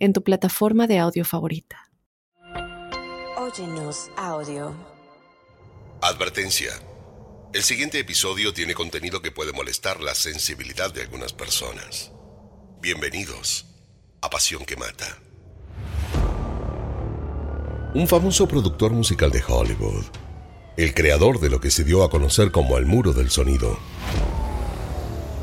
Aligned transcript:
en 0.00 0.14
tu 0.14 0.24
plataforma 0.24 0.86
de 0.86 0.98
audio 0.98 1.24
favorita. 1.24 1.90
Óyenos 3.36 4.10
audio. 4.16 4.74
Advertencia. 6.00 6.72
El 7.52 7.62
siguiente 7.62 7.98
episodio 7.98 8.54
tiene 8.54 8.74
contenido 8.74 9.20
que 9.20 9.30
puede 9.30 9.52
molestar 9.52 10.00
la 10.00 10.14
sensibilidad 10.14 10.92
de 10.92 11.02
algunas 11.02 11.32
personas. 11.34 12.12
Bienvenidos 12.80 13.66
a 14.22 14.30
Pasión 14.30 14.64
que 14.64 14.76
Mata. 14.76 15.18
Un 17.94 18.08
famoso 18.08 18.48
productor 18.48 18.92
musical 18.92 19.30
de 19.30 19.42
Hollywood, 19.46 20.04
el 20.76 20.94
creador 20.94 21.40
de 21.40 21.50
lo 21.50 21.60
que 21.60 21.70
se 21.70 21.84
dio 21.84 22.04
a 22.04 22.10
conocer 22.10 22.52
como 22.52 22.78
el 22.78 22.86
muro 22.86 23.12
del 23.12 23.30
sonido, 23.30 23.78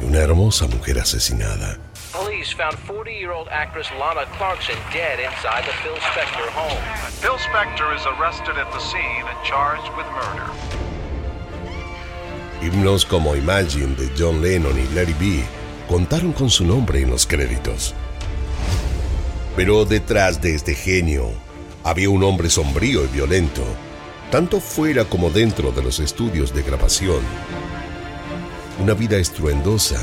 y 0.01 0.05
una 0.05 0.19
hermosa 0.19 0.65
mujer 0.67 0.99
asesinada 0.99 1.86
Police 2.17 2.51
found 2.51 2.75
40-year-old 2.77 3.47
actress 3.51 3.87
Lana 3.99 4.25
Clarkson 4.37 4.75
dead 4.91 5.19
inside 5.19 5.63
the 5.65 5.73
Phil 5.83 5.93
Spector 5.97 6.49
home. 6.49 6.81
Phil 7.21 7.37
Spector 7.37 7.95
is 7.95 8.03
arrested 8.07 8.57
at 8.57 8.71
the 8.73 8.79
scene 8.79 9.23
and 9.29 9.37
charged 9.45 9.87
with 9.95 10.07
murder. 10.17 10.49
Himnos 12.59 13.05
como 13.05 13.35
Imagine 13.35 13.95
de 13.95 14.09
John 14.17 14.41
Lennon 14.41 14.75
y 14.79 14.87
Larry 14.95 15.13
B 15.13 15.43
contaron 15.87 16.33
con 16.33 16.49
su 16.49 16.65
nombre 16.65 17.03
en 17.03 17.11
los 17.11 17.27
créditos. 17.27 17.93
Pero 19.55 19.85
detrás 19.85 20.41
de 20.41 20.55
este 20.55 20.73
genio 20.73 21.29
había 21.83 22.09
un 22.09 22.23
hombre 22.23 22.49
sombrío 22.49 23.03
y 23.03 23.07
violento, 23.09 23.63
tanto 24.31 24.59
fuera 24.59 25.05
como 25.05 25.29
dentro 25.29 25.71
de 25.71 25.83
los 25.83 25.99
estudios 25.99 26.51
de 26.51 26.63
grabación. 26.63 27.21
Una 28.79 28.95
vida 28.95 29.17
estruendosa 29.17 30.01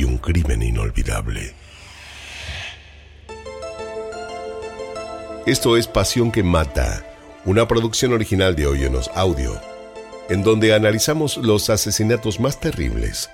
y 0.00 0.04
un 0.04 0.16
crimen 0.16 0.62
inolvidable. 0.62 1.52
Esto 5.46 5.76
es 5.76 5.86
Pasión 5.86 6.32
que 6.32 6.42
Mata, 6.42 7.04
una 7.44 7.68
producción 7.68 8.14
original 8.14 8.56
de 8.56 8.66
Oyenos 8.66 9.10
Audio, 9.14 9.60
en 10.30 10.42
donde 10.42 10.72
analizamos 10.72 11.36
los 11.36 11.68
asesinatos 11.68 12.40
más 12.40 12.60
terribles, 12.60 13.28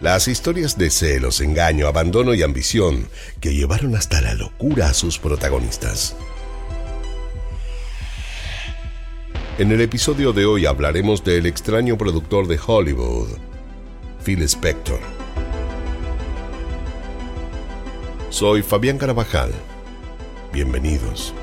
las 0.00 0.28
historias 0.28 0.78
de 0.78 0.88
celos, 0.88 1.42
engaño, 1.42 1.86
abandono 1.86 2.32
y 2.32 2.42
ambición 2.42 3.08
que 3.40 3.54
llevaron 3.54 3.94
hasta 3.94 4.22
la 4.22 4.32
locura 4.32 4.88
a 4.88 4.94
sus 4.94 5.18
protagonistas. 5.18 6.16
En 9.58 9.72
el 9.72 9.82
episodio 9.82 10.32
de 10.32 10.46
hoy 10.46 10.64
hablaremos 10.64 11.22
del 11.22 11.44
extraño 11.44 11.98
productor 11.98 12.46
de 12.46 12.58
Hollywood, 12.64 13.28
Phil 14.24 14.42
Spector. 14.42 15.17
Soy 18.38 18.62
Fabián 18.62 18.98
Carabajal. 18.98 19.50
Bienvenidos. 20.52 21.34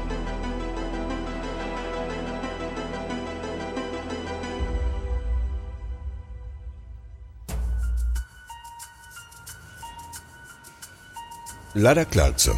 Lara 11.74 12.06
Clarkson 12.06 12.56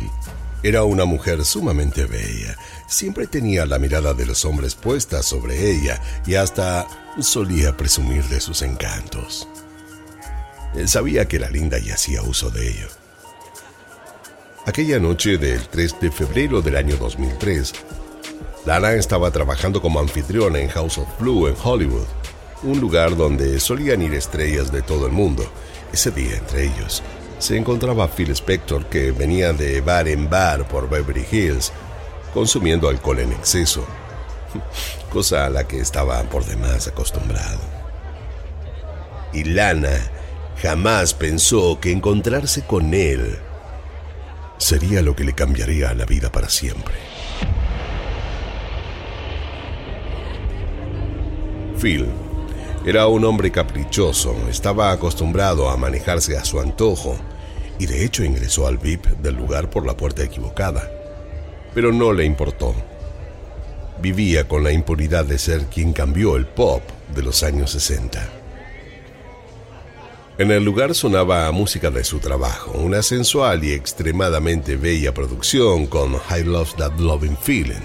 era 0.62 0.84
una 0.84 1.06
mujer 1.06 1.44
sumamente 1.44 2.06
bella. 2.06 2.56
Siempre 2.88 3.26
tenía 3.26 3.66
la 3.66 3.80
mirada 3.80 4.14
de 4.14 4.28
los 4.28 4.46
hombres 4.46 4.76
puesta 4.76 5.24
sobre 5.24 5.72
ella 5.72 6.00
y 6.28 6.36
hasta 6.36 6.86
solía 7.20 7.76
presumir 7.76 8.24
de 8.26 8.40
sus 8.40 8.62
encantos. 8.62 9.48
Sabía 10.86 11.28
que 11.28 11.38
era 11.38 11.50
linda 11.50 11.80
y 11.80 11.90
hacía 11.90 12.22
uso 12.22 12.52
de 12.52 12.70
ello. 12.70 13.07
Aquella 14.68 15.00
noche 15.00 15.38
del 15.38 15.66
3 15.70 16.02
de 16.02 16.12
febrero 16.12 16.62
del 16.62 16.76
año 16.76 16.98
2003, 16.98 17.72
Lana 18.66 18.92
estaba 18.96 19.32
trabajando 19.32 19.82
como 19.82 20.02
anfitriona 20.02 20.60
en 20.60 20.68
House 20.68 20.98
of 20.98 21.08
Blue 21.22 21.48
en 21.48 21.56
Hollywood, 21.64 22.06
un 22.64 22.82
lugar 22.82 23.16
donde 23.16 23.62
solían 23.62 24.02
ir 24.02 24.14
estrellas 24.14 24.70
de 24.70 24.82
todo 24.82 25.06
el 25.06 25.14
mundo. 25.14 25.50
Ese 25.94 26.12
día, 26.12 26.36
entre 26.36 26.66
ellos, 26.66 27.02
se 27.40 27.56
encontraba 27.56 28.10
Phil 28.10 28.30
Spector 28.32 28.88
que 28.88 29.14
venía 29.14 29.54
de 29.54 29.80
bar 29.80 30.10
en 30.10 30.30
bar 30.30 30.68
por 30.68 30.90
Beverly 30.90 31.26
Hills, 31.32 31.72
consumiendo 32.34 32.90
alcohol 32.90 33.20
en 33.20 33.32
exceso, 33.32 33.86
cosa 35.14 35.46
a 35.46 35.50
la 35.50 35.66
que 35.66 35.80
estaba 35.80 36.22
por 36.24 36.44
demás 36.44 36.90
acostumbrado. 36.90 37.62
Y 39.32 39.46
Lana 39.46 40.12
jamás 40.62 41.14
pensó 41.14 41.80
que 41.80 41.94
encontrarse 41.94 42.64
con 42.64 42.94
él 42.94 43.40
sería 44.58 45.02
lo 45.02 45.16
que 45.16 45.24
le 45.24 45.34
cambiaría 45.34 45.94
la 45.94 46.06
vida 46.06 46.32
para 46.32 46.50
siempre. 46.50 46.96
Phil 51.80 52.08
era 52.86 53.08
un 53.08 53.26
hombre 53.26 53.52
caprichoso, 53.52 54.36
estaba 54.50 54.92
acostumbrado 54.92 55.70
a 55.70 55.78
manejarse 55.78 56.38
a 56.38 56.46
su 56.46 56.60
antojo 56.60 57.18
y 57.80 57.86
de 57.86 58.06
hecho 58.06 58.24
ingresó 58.24 58.66
al 58.66 58.78
VIP 58.78 59.06
del 59.22 59.36
lugar 59.36 59.70
por 59.70 59.86
la 59.86 59.98
puerta 59.98 60.24
equivocada. 60.24 60.90
Pero 61.74 61.92
no 61.92 62.14
le 62.14 62.26
importó. 62.26 62.74
Vivía 64.02 64.48
con 64.48 64.64
la 64.64 64.72
impunidad 64.72 65.26
de 65.26 65.38
ser 65.38 65.66
quien 65.66 65.92
cambió 65.92 66.38
el 66.38 66.46
pop 66.46 66.82
de 67.14 67.24
los 67.24 67.44
años 67.44 67.72
60. 67.72 68.37
En 70.40 70.52
el 70.52 70.64
lugar 70.64 70.94
sonaba 70.94 71.52
música 71.52 71.90
de 71.90 72.04
su 72.04 72.20
trabajo, 72.20 72.72
una 72.74 73.02
sensual 73.02 73.64
y 73.64 73.74
extremadamente 73.74 74.76
bella 74.76 75.12
producción 75.12 75.88
con 75.88 76.14
I 76.14 76.44
Love 76.44 76.76
That 76.76 77.00
Loving 77.00 77.36
Feeling. 77.38 77.82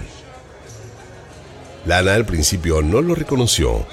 Lana 1.87 2.13
al 2.13 2.27
principio 2.27 2.83
no 2.83 3.01
lo 3.01 3.15
reconoció 3.15 3.83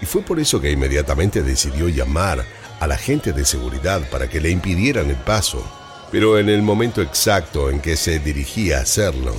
y 0.00 0.06
fue 0.06 0.22
por 0.22 0.40
eso 0.40 0.58
que 0.58 0.70
inmediatamente 0.70 1.42
decidió 1.42 1.90
llamar 1.90 2.46
a 2.80 2.86
la 2.86 2.96
gente 2.96 3.34
de 3.34 3.44
seguridad 3.44 4.08
para 4.08 4.26
que 4.30 4.40
le 4.40 4.48
impidieran 4.48 5.10
el 5.10 5.16
paso. 5.16 5.62
Pero 6.10 6.38
en 6.38 6.48
el 6.48 6.62
momento 6.62 7.02
exacto 7.02 7.68
en 7.68 7.80
que 7.80 7.96
se 7.96 8.20
dirigía 8.20 8.78
a 8.78 8.82
hacerlo, 8.82 9.34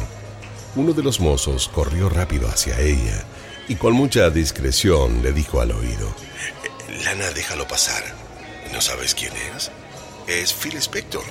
uno 0.75 0.93
de 0.93 1.01
los 1.01 1.19
mozos 1.19 1.67
corrió 1.69 2.07
rápido 2.07 2.47
hacia 2.47 2.79
ella 2.79 3.25
y 3.67 3.77
con 3.77 3.93
mucha 3.93 4.29
discreción 4.29 5.23
le 5.23 5.33
dijo 5.33 5.59
al 5.59 5.71
oído, 5.71 6.13
Lana, 7.03 7.31
déjalo 7.31 7.67
pasar. 7.67 8.26
¿No 8.71 8.81
sabes 8.81 9.15
quién 9.15 9.33
es? 9.55 9.71
Es 10.27 10.53
Phil 10.53 10.75
Spector. 10.77 11.23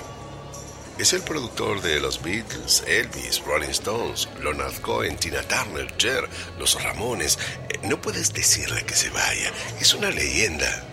Es 0.98 1.12
el 1.12 1.20
productor 1.20 1.82
de 1.82 2.00
los 2.00 2.22
Beatles, 2.22 2.82
Elvis, 2.86 3.42
Rolling 3.44 3.68
Stones, 3.68 4.28
Leonard 4.42 4.80
Cohen, 4.80 5.16
Tina 5.16 5.42
Turner, 5.42 5.94
Cher, 5.98 6.26
Los 6.58 6.82
Ramones. 6.82 7.38
Eh, 7.68 7.78
no 7.86 8.00
puedes 8.00 8.32
decirle 8.32 8.82
que 8.84 8.94
se 8.94 9.10
vaya. 9.10 9.52
Es 9.78 9.92
una 9.92 10.10
leyenda. 10.10 10.84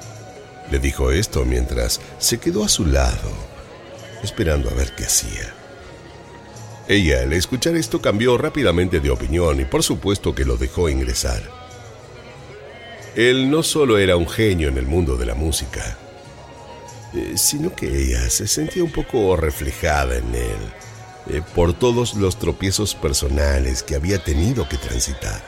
Le 0.70 0.80
dijo 0.80 1.12
esto 1.12 1.46
mientras 1.46 2.02
se 2.20 2.40
quedó 2.40 2.66
a 2.66 2.70
su 2.70 2.86
lado, 2.86 3.31
esperando 4.24 4.70
a 4.70 4.74
ver 4.74 4.94
qué 4.94 5.06
hacía. 5.06 5.54
Ella, 6.88 7.22
al 7.22 7.31
escuchar 7.31 7.75
esto, 7.75 8.02
cambió 8.02 8.38
rápidamente 8.38 9.00
de 9.00 9.10
opinión 9.10 9.62
y 9.62 9.66
por 9.66 9.84
supuesto 9.84 10.36
que 10.36 10.44
lo 10.44 10.57
dejó 10.57 10.89
ingresar. 10.89 11.42
Él 13.16 13.50
no 13.50 13.63
solo 13.63 13.98
era 13.98 14.18
un 14.18 14.28
genio 14.28 14.68
en 14.68 14.78
el 14.78 14.86
mundo 14.86 15.16
de 15.16 15.25
la 15.25 15.36
música, 15.36 15.98
sino 17.36 17.75
que 17.75 17.88
ella 17.88 18.30
se 18.30 18.48
sentía 18.48 18.83
un 18.83 18.92
poco 18.92 19.36
reflejada 19.36 20.18
en 20.18 20.36
él 20.36 20.57
eh, 21.30 21.42
por 21.56 21.74
todos 21.74 22.15
los 22.15 22.38
tropiezos 22.39 22.95
personales 22.95 23.83
que 23.83 23.95
había 23.95 24.24
tenido 24.24 24.68
que 24.68 24.77
transitar. 24.77 25.42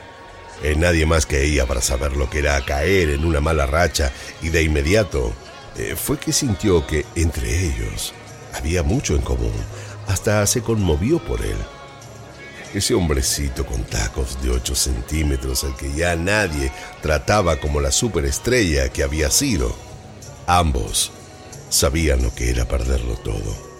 Eh, 0.62 0.74
nadie 0.76 1.04
más 1.06 1.26
que 1.26 1.44
ella 1.44 1.66
para 1.66 1.82
saber 1.82 2.16
lo 2.16 2.30
que 2.30 2.38
era 2.38 2.64
caer 2.64 3.10
en 3.10 3.24
una 3.24 3.40
mala 3.40 3.66
racha 3.66 4.12
y 4.42 4.48
de 4.48 4.62
inmediato 4.62 5.32
fue 5.94 6.18
que 6.18 6.32
sintió 6.32 6.86
que 6.86 7.04
entre 7.16 7.66
ellos 7.66 8.14
había 8.54 8.82
mucho 8.82 9.14
en 9.14 9.20
común. 9.20 9.52
Hasta 10.06 10.46
se 10.46 10.62
conmovió 10.62 11.18
por 11.18 11.42
él. 11.44 11.56
Ese 12.74 12.94
hombrecito 12.94 13.64
con 13.64 13.84
tacos 13.84 14.42
de 14.42 14.50
8 14.50 14.74
centímetros 14.74 15.64
al 15.64 15.76
que 15.76 15.92
ya 15.92 16.16
nadie 16.16 16.70
trataba 17.00 17.58
como 17.58 17.80
la 17.80 17.90
superestrella 17.90 18.88
que 18.90 19.02
había 19.02 19.30
sido. 19.30 19.74
Ambos 20.46 21.12
sabían 21.68 22.22
lo 22.22 22.34
que 22.34 22.50
era 22.50 22.66
perderlo 22.66 23.14
todo. 23.16 23.76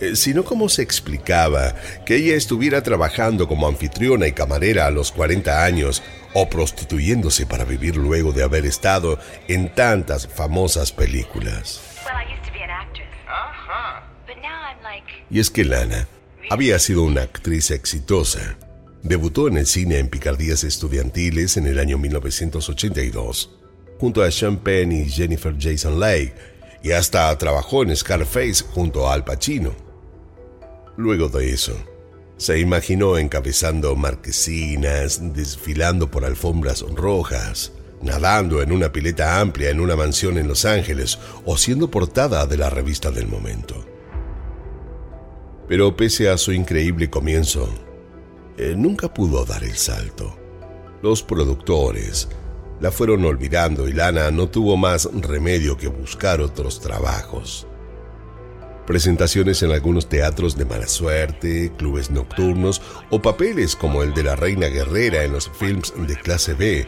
eh, 0.00 0.16
sino 0.16 0.44
cómo 0.44 0.68
se 0.68 0.82
explicaba 0.82 1.76
que 2.04 2.16
ella 2.16 2.34
estuviera 2.34 2.82
trabajando 2.82 3.46
como 3.46 3.68
anfitriona 3.68 4.26
y 4.26 4.32
camarera 4.32 4.86
a 4.86 4.90
los 4.90 5.12
40 5.12 5.64
años 5.64 6.02
o 6.34 6.48
prostituyéndose 6.48 7.46
para 7.46 7.64
vivir 7.64 7.96
luego 7.96 8.32
de 8.32 8.42
haber 8.42 8.66
estado 8.66 9.18
en 9.46 9.72
tantas 9.74 10.26
famosas 10.26 10.90
películas. 10.90 11.80
Y 15.30 15.38
es 15.40 15.50
que 15.50 15.64
Lana 15.64 16.08
había 16.50 16.78
sido 16.78 17.04
una 17.04 17.22
actriz 17.22 17.70
exitosa. 17.70 18.56
Debutó 19.02 19.48
en 19.48 19.56
el 19.56 19.66
cine 19.66 19.98
en 19.98 20.08
picardías 20.08 20.64
estudiantiles 20.64 21.56
en 21.56 21.66
el 21.66 21.78
año 21.78 21.96
1982, 21.98 23.50
junto 23.98 24.22
a 24.22 24.30
Sean 24.30 24.58
Penn 24.58 24.92
y 24.92 25.08
Jennifer 25.08 25.54
Jason 25.58 25.98
Leigh, 25.98 26.34
y 26.82 26.92
hasta 26.92 27.36
trabajó 27.38 27.82
en 27.82 27.96
Scarface 27.96 28.64
junto 28.72 29.08
a 29.08 29.14
Al 29.14 29.24
Pacino. 29.24 29.72
Luego 30.96 31.28
de 31.28 31.50
eso, 31.50 31.74
se 32.36 32.58
imaginó 32.58 33.18
encabezando 33.18 33.94
marquesinas, 33.94 35.32
desfilando 35.32 36.10
por 36.10 36.24
alfombras 36.24 36.82
rojas, 36.82 37.72
nadando 38.02 38.62
en 38.62 38.72
una 38.72 38.90
pileta 38.90 39.40
amplia 39.40 39.70
en 39.70 39.80
una 39.80 39.94
mansión 39.94 40.38
en 40.38 40.48
Los 40.48 40.64
Ángeles 40.64 41.18
o 41.44 41.56
siendo 41.56 41.90
portada 41.90 42.46
de 42.46 42.56
la 42.56 42.68
revista 42.68 43.10
del 43.10 43.28
momento. 43.28 43.86
Pero 45.68 45.96
pese 45.96 46.28
a 46.28 46.36
su 46.36 46.52
increíble 46.52 47.08
comienzo, 47.08 47.72
eh, 48.58 48.74
nunca 48.76 49.14
pudo 49.14 49.44
dar 49.44 49.62
el 49.64 49.76
salto. 49.76 50.36
Los 51.00 51.22
productores 51.22 52.28
la 52.82 52.90
fueron 52.90 53.24
olvidando 53.24 53.86
y 53.86 53.92
Lana 53.92 54.32
no 54.32 54.48
tuvo 54.48 54.76
más 54.76 55.08
remedio 55.14 55.78
que 55.78 55.86
buscar 55.86 56.40
otros 56.40 56.80
trabajos. 56.80 57.64
Presentaciones 58.88 59.62
en 59.62 59.70
algunos 59.70 60.08
teatros 60.08 60.58
de 60.58 60.64
mala 60.64 60.88
suerte, 60.88 61.70
clubes 61.78 62.10
nocturnos 62.10 62.82
o 63.10 63.22
papeles 63.22 63.76
como 63.76 64.02
el 64.02 64.12
de 64.14 64.24
la 64.24 64.34
reina 64.34 64.66
guerrera 64.66 65.22
en 65.22 65.32
los 65.32 65.48
films 65.48 65.94
de 65.96 66.16
clase 66.16 66.54
B. 66.54 66.84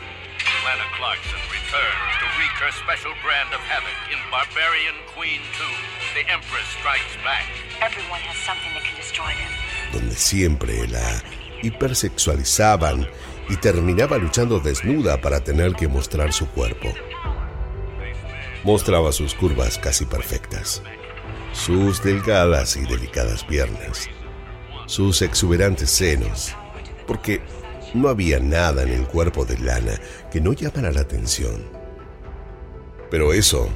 Donde 9.92 10.14
siempre 10.16 10.88
la 10.88 11.22
hipersexualizaban 11.62 13.08
y 13.48 13.56
terminaba 13.56 14.18
luchando 14.18 14.60
desnuda 14.60 15.20
para 15.20 15.40
tener 15.40 15.74
que 15.74 15.88
mostrar 15.88 16.32
su 16.32 16.48
cuerpo. 16.48 16.88
Mostraba 18.64 19.12
sus 19.12 19.34
curvas 19.34 19.78
casi 19.78 20.06
perfectas 20.06 20.82
sus 21.54 22.02
delgadas 22.02 22.76
y 22.76 22.84
delicadas 22.84 23.44
piernas, 23.44 24.08
sus 24.86 25.22
exuberantes 25.22 25.88
senos, 25.88 26.54
porque 27.06 27.40
no 27.94 28.08
había 28.08 28.40
nada 28.40 28.82
en 28.82 28.90
el 28.90 29.06
cuerpo 29.06 29.44
de 29.44 29.56
Lana 29.58 29.98
que 30.32 30.40
no 30.40 30.52
llamara 30.52 30.90
la 30.90 31.02
atención. 31.02 31.64
Pero 33.08 33.32
eso 33.32 33.68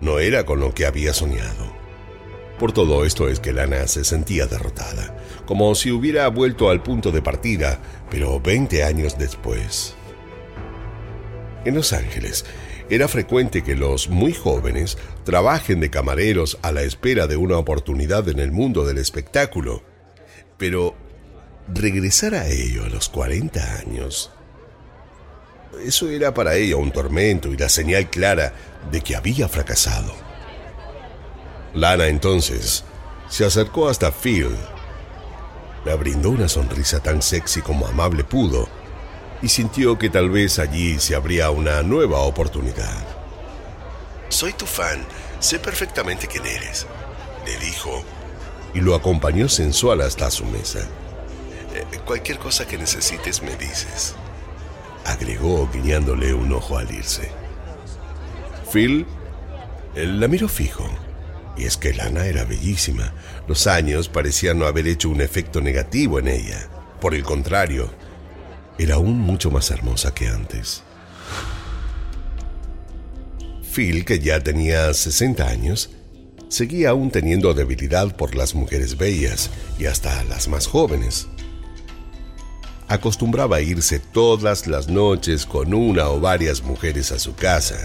no 0.00 0.18
era 0.18 0.46
con 0.46 0.60
lo 0.60 0.72
que 0.72 0.86
había 0.86 1.12
soñado. 1.12 1.76
Por 2.58 2.72
todo 2.72 3.04
esto 3.04 3.28
es 3.28 3.38
que 3.38 3.52
Lana 3.52 3.86
se 3.86 4.02
sentía 4.04 4.46
derrotada, 4.46 5.14
como 5.48 5.74
si 5.74 5.90
hubiera 5.90 6.28
vuelto 6.28 6.68
al 6.68 6.82
punto 6.82 7.10
de 7.10 7.22
partida, 7.22 7.80
pero 8.10 8.38
20 8.38 8.84
años 8.84 9.16
después. 9.16 9.94
En 11.64 11.74
Los 11.74 11.94
Ángeles, 11.94 12.44
era 12.90 13.08
frecuente 13.08 13.64
que 13.64 13.74
los 13.74 14.10
muy 14.10 14.34
jóvenes 14.34 14.98
trabajen 15.24 15.80
de 15.80 15.88
camareros 15.88 16.58
a 16.60 16.70
la 16.70 16.82
espera 16.82 17.26
de 17.26 17.38
una 17.38 17.56
oportunidad 17.56 18.28
en 18.28 18.40
el 18.40 18.52
mundo 18.52 18.84
del 18.84 18.98
espectáculo. 18.98 19.82
Pero 20.58 20.94
regresar 21.66 22.34
a 22.34 22.46
ello 22.46 22.84
a 22.84 22.90
los 22.90 23.08
40 23.08 23.78
años, 23.78 24.30
eso 25.82 26.10
era 26.10 26.34
para 26.34 26.56
ella 26.56 26.76
un 26.76 26.92
tormento 26.92 27.54
y 27.54 27.56
la 27.56 27.70
señal 27.70 28.10
clara 28.10 28.52
de 28.92 29.00
que 29.00 29.16
había 29.16 29.48
fracasado. 29.48 30.12
Lana 31.72 32.08
entonces 32.08 32.84
se 33.30 33.46
acercó 33.46 33.88
hasta 33.88 34.12
Phil. 34.12 34.54
Le 35.84 35.94
brindó 35.94 36.30
una 36.30 36.48
sonrisa 36.48 37.00
tan 37.00 37.22
sexy 37.22 37.62
como 37.62 37.86
amable 37.86 38.24
pudo 38.24 38.68
y 39.42 39.48
sintió 39.48 39.98
que 39.98 40.10
tal 40.10 40.30
vez 40.30 40.58
allí 40.58 40.98
se 40.98 41.14
abría 41.14 41.50
una 41.50 41.82
nueva 41.82 42.18
oportunidad. 42.20 43.06
Soy 44.28 44.52
tu 44.52 44.66
fan, 44.66 45.04
sé 45.40 45.58
perfectamente 45.58 46.26
quién 46.26 46.44
eres, 46.44 46.86
le 47.46 47.56
dijo, 47.58 48.02
y 48.74 48.80
lo 48.80 48.94
acompañó 48.94 49.48
sensual 49.48 50.00
hasta 50.02 50.30
su 50.30 50.44
mesa. 50.44 50.80
Eh, 51.74 51.98
cualquier 52.04 52.38
cosa 52.38 52.66
que 52.66 52.76
necesites 52.76 53.42
me 53.42 53.56
dices, 53.56 54.14
agregó 55.04 55.68
guiñándole 55.72 56.34
un 56.34 56.52
ojo 56.52 56.76
al 56.76 56.92
irse. 56.92 57.30
Phil 58.72 59.06
la 59.94 60.28
miró 60.28 60.48
fijo. 60.48 60.88
Y 61.58 61.64
es 61.64 61.76
que 61.76 61.92
Lana 61.92 62.26
era 62.26 62.44
bellísima. 62.44 63.12
Los 63.48 63.66
años 63.66 64.08
parecían 64.08 64.58
no 64.58 64.66
haber 64.66 64.86
hecho 64.86 65.10
un 65.10 65.20
efecto 65.20 65.60
negativo 65.60 66.20
en 66.20 66.28
ella. 66.28 66.68
Por 67.00 67.14
el 67.14 67.24
contrario, 67.24 67.90
era 68.78 68.94
aún 68.94 69.18
mucho 69.18 69.50
más 69.50 69.70
hermosa 69.72 70.14
que 70.14 70.28
antes. 70.28 70.84
Phil, 73.74 74.04
que 74.04 74.20
ya 74.20 74.40
tenía 74.40 74.94
60 74.94 75.46
años, 75.46 75.90
seguía 76.48 76.90
aún 76.90 77.10
teniendo 77.10 77.52
debilidad 77.54 78.16
por 78.16 78.36
las 78.36 78.54
mujeres 78.54 78.96
bellas 78.96 79.50
y 79.78 79.86
hasta 79.86 80.22
las 80.24 80.48
más 80.48 80.68
jóvenes. 80.68 81.26
Acostumbraba 82.86 83.60
irse 83.60 83.98
todas 83.98 84.66
las 84.66 84.88
noches 84.88 85.44
con 85.44 85.74
una 85.74 86.08
o 86.08 86.20
varias 86.20 86.62
mujeres 86.62 87.12
a 87.12 87.18
su 87.18 87.34
casa. 87.34 87.76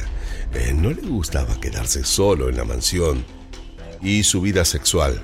Eh, 0.53 0.73
no 0.73 0.91
le 0.91 1.01
gustaba 1.01 1.59
quedarse 1.59 2.03
solo 2.03 2.49
en 2.49 2.57
la 2.57 2.63
mansión 2.63 3.25
y 4.03 4.23
su 4.23 4.41
vida 4.41 4.65
sexual 4.65 5.23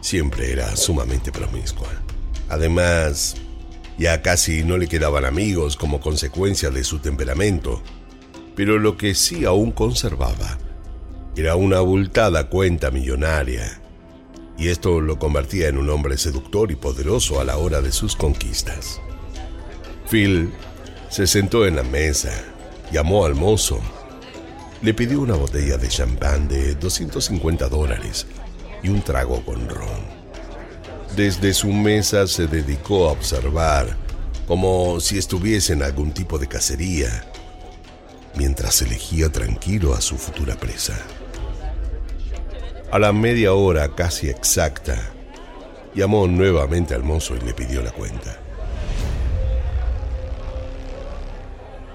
siempre 0.00 0.52
era 0.52 0.74
sumamente 0.76 1.30
promiscua. 1.30 1.88
Además, 2.48 3.36
ya 3.98 4.22
casi 4.22 4.64
no 4.64 4.76
le 4.76 4.88
quedaban 4.88 5.24
amigos 5.24 5.76
como 5.76 6.00
consecuencia 6.00 6.70
de 6.70 6.84
su 6.84 6.98
temperamento, 6.98 7.82
pero 8.56 8.78
lo 8.78 8.96
que 8.96 9.14
sí 9.14 9.44
aún 9.44 9.72
conservaba 9.72 10.58
era 11.36 11.56
una 11.56 11.78
abultada 11.78 12.48
cuenta 12.48 12.90
millonaria, 12.90 13.80
y 14.56 14.68
esto 14.68 15.00
lo 15.00 15.18
convertía 15.18 15.68
en 15.68 15.78
un 15.78 15.90
hombre 15.90 16.16
seductor 16.16 16.70
y 16.70 16.76
poderoso 16.76 17.40
a 17.40 17.44
la 17.44 17.56
hora 17.56 17.80
de 17.80 17.92
sus 17.92 18.14
conquistas. 18.14 19.00
Phil 20.08 20.52
se 21.10 21.26
sentó 21.26 21.66
en 21.66 21.76
la 21.76 21.82
mesa, 21.82 22.32
llamó 22.92 23.24
al 23.24 23.34
mozo, 23.34 23.80
le 24.84 24.92
pidió 24.92 25.22
una 25.22 25.34
botella 25.34 25.78
de 25.78 25.88
champán 25.88 26.46
de 26.46 26.74
250 26.74 27.70
dólares 27.70 28.26
y 28.82 28.90
un 28.90 29.00
trago 29.00 29.42
con 29.42 29.66
ron. 29.66 30.04
Desde 31.16 31.54
su 31.54 31.68
mesa 31.68 32.26
se 32.26 32.46
dedicó 32.46 33.08
a 33.08 33.12
observar, 33.12 33.96
como 34.46 35.00
si 35.00 35.16
estuviese 35.16 35.72
en 35.72 35.82
algún 35.82 36.12
tipo 36.12 36.38
de 36.38 36.48
cacería, 36.48 37.24
mientras 38.36 38.82
elegía 38.82 39.32
tranquilo 39.32 39.94
a 39.94 40.02
su 40.02 40.18
futura 40.18 40.54
presa. 40.54 40.98
A 42.92 42.98
la 42.98 43.14
media 43.14 43.54
hora 43.54 43.94
casi 43.94 44.28
exacta, 44.28 45.00
llamó 45.94 46.26
nuevamente 46.26 46.94
al 46.94 47.04
mozo 47.04 47.34
y 47.36 47.40
le 47.40 47.54
pidió 47.54 47.80
la 47.80 47.90
cuenta. 47.90 48.43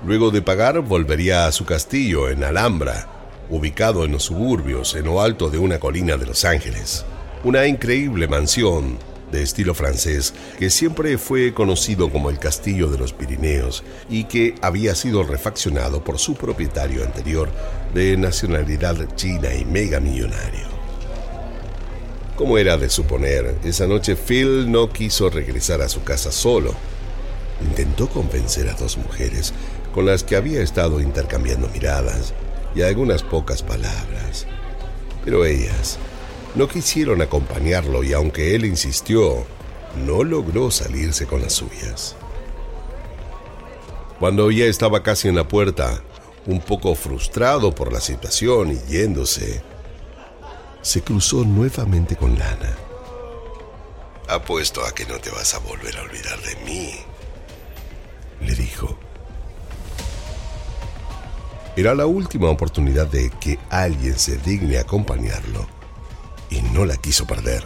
Luego 0.06 0.32
de 0.32 0.41
pagar, 0.41 0.79
volvería 0.79 1.46
a 1.46 1.51
su 1.51 1.65
castillo 1.65 2.29
en 2.29 2.44
Alhambra, 2.46 3.08
ubicado 3.50 4.06
en 4.06 4.13
los 4.13 4.24
suburbios, 4.24 4.96
en 4.96 5.06
lo 5.06 5.22
alto 5.22 5.50
de 5.50 5.58
una 5.58 5.79
colina 5.79 6.15
de 6.15 6.25
Los 6.25 6.46
Ángeles. 6.46 7.06
Una 7.44 7.68
increíble 7.68 8.27
mansión 8.27 8.98
de 9.29 9.44
estilo 9.44 9.75
francés 9.75 10.34
que 10.58 10.70
siempre 10.70 11.18
fue 11.18 11.53
conocido 11.53 12.10
como 12.10 12.29
el 12.29 12.39
Castillo 12.39 12.89
de 12.89 12.98
los 12.98 13.13
Pirineos 13.13 13.84
y 14.10 14.24
que 14.24 14.56
había 14.62 14.96
sido 14.96 15.24
refaccionado 15.24 16.03
por 16.03 16.18
su 16.18 16.34
propietario 16.34 17.03
anterior 17.03 17.50
de 17.94 18.15
nacionalidad 18.18 18.96
china 19.15 19.53
y 19.53 19.65
mega 19.65 20.00
millonario. 20.00 20.68
Como 22.38 22.58
era 22.58 22.77
de 22.77 22.89
suponer, 22.89 23.58
esa 23.65 23.86
noche 23.86 24.15
Phil 24.15 24.72
no 24.72 24.89
quiso 24.89 25.29
regresar 25.29 25.82
a 25.82 25.89
su 25.89 26.03
casa 26.03 26.32
solo. 26.32 26.74
Intentó 27.62 28.08
convencer 28.08 28.70
a 28.70 28.74
dos 28.74 28.98
mujeres 28.98 29.53
con 29.93 30.05
las 30.05 30.24
que 30.24 30.36
había 30.36 30.62
estado 30.62 31.00
intercambiando 31.00 31.67
miradas 31.69 32.34
y 32.75 32.81
algunas 32.81 33.24
pocas 33.24 33.63
palabras, 33.63 34.46
pero 35.25 35.46
ellas 35.46 35.98
no 36.55 36.67
quisieron 36.67 37.22
acompañarlo 37.22 38.03
y 38.03 38.13
aunque 38.13 38.55
él 38.55 38.65
insistió, 38.65 39.46
no 40.05 40.24
logró 40.24 40.72
salirse 40.72 41.25
con 41.25 41.41
las 41.41 41.53
suyas. 41.53 42.15
Cuando 44.19 44.51
ya 44.51 44.65
estaba 44.65 45.01
casi 45.01 45.27
en 45.27 45.36
la 45.36 45.48
puerta, 45.48 46.01
un 46.46 46.60
poco 46.60 46.96
frustrado 46.96 47.74
por 47.74 47.93
la 47.93 48.01
situación 48.01 48.72
y 48.72 48.91
yéndose, 48.91 49.62
se 50.81 51.01
cruzó 51.01 51.43
nuevamente 51.46 52.15
con 52.15 52.38
Lana. 52.38 52.75
Apuesto 54.27 54.86
a 54.86 54.91
que 54.93 55.05
no 55.05 55.19
te 55.19 55.29
vas 55.31 55.53
a 55.53 55.60
volver 55.60 55.98
a 55.98 56.03
olvidar 56.03 56.39
de 56.41 56.55
mí, 56.65 56.91
le 58.41 58.55
dijo. 58.55 59.09
Era 61.80 61.96
la 61.96 62.06
última 62.06 62.50
oportunidad 62.50 63.08
de 63.08 63.30
que 63.30 63.58
alguien 63.70 64.20
se 64.20 64.36
digne 64.36 64.80
acompañarlo 64.80 65.66
y 66.50 66.62
no 66.62 66.84
la 66.84 66.98
quiso 66.98 67.26
perder. 67.26 67.66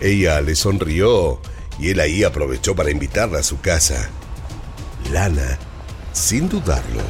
Ella 0.00 0.40
le 0.40 0.56
sonrió 0.56 1.40
y 1.78 1.90
él 1.90 2.00
ahí 2.00 2.24
aprovechó 2.24 2.74
para 2.74 2.90
invitarla 2.90 3.38
a 3.38 3.42
su 3.44 3.60
casa. 3.60 4.10
Lana, 5.12 5.56
sin 6.12 6.48
dudarlo, 6.48 7.02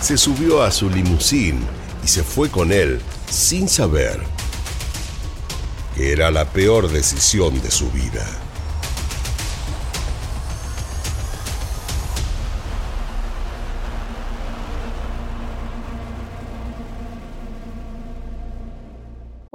se 0.00 0.16
subió 0.16 0.62
a 0.62 0.70
su 0.70 0.88
limusín 0.88 1.58
y 2.04 2.06
se 2.06 2.22
fue 2.22 2.50
con 2.50 2.70
él 2.70 3.00
sin 3.28 3.68
saber 3.68 4.20
que 5.96 6.12
era 6.12 6.30
la 6.30 6.44
peor 6.44 6.88
decisión 6.88 7.60
de 7.60 7.70
su 7.72 7.90
vida. 7.90 8.45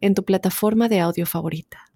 en 0.00 0.14
tu 0.14 0.24
plataforma 0.24 0.88
de 0.88 1.00
audio 1.00 1.26
favorita. 1.26 1.90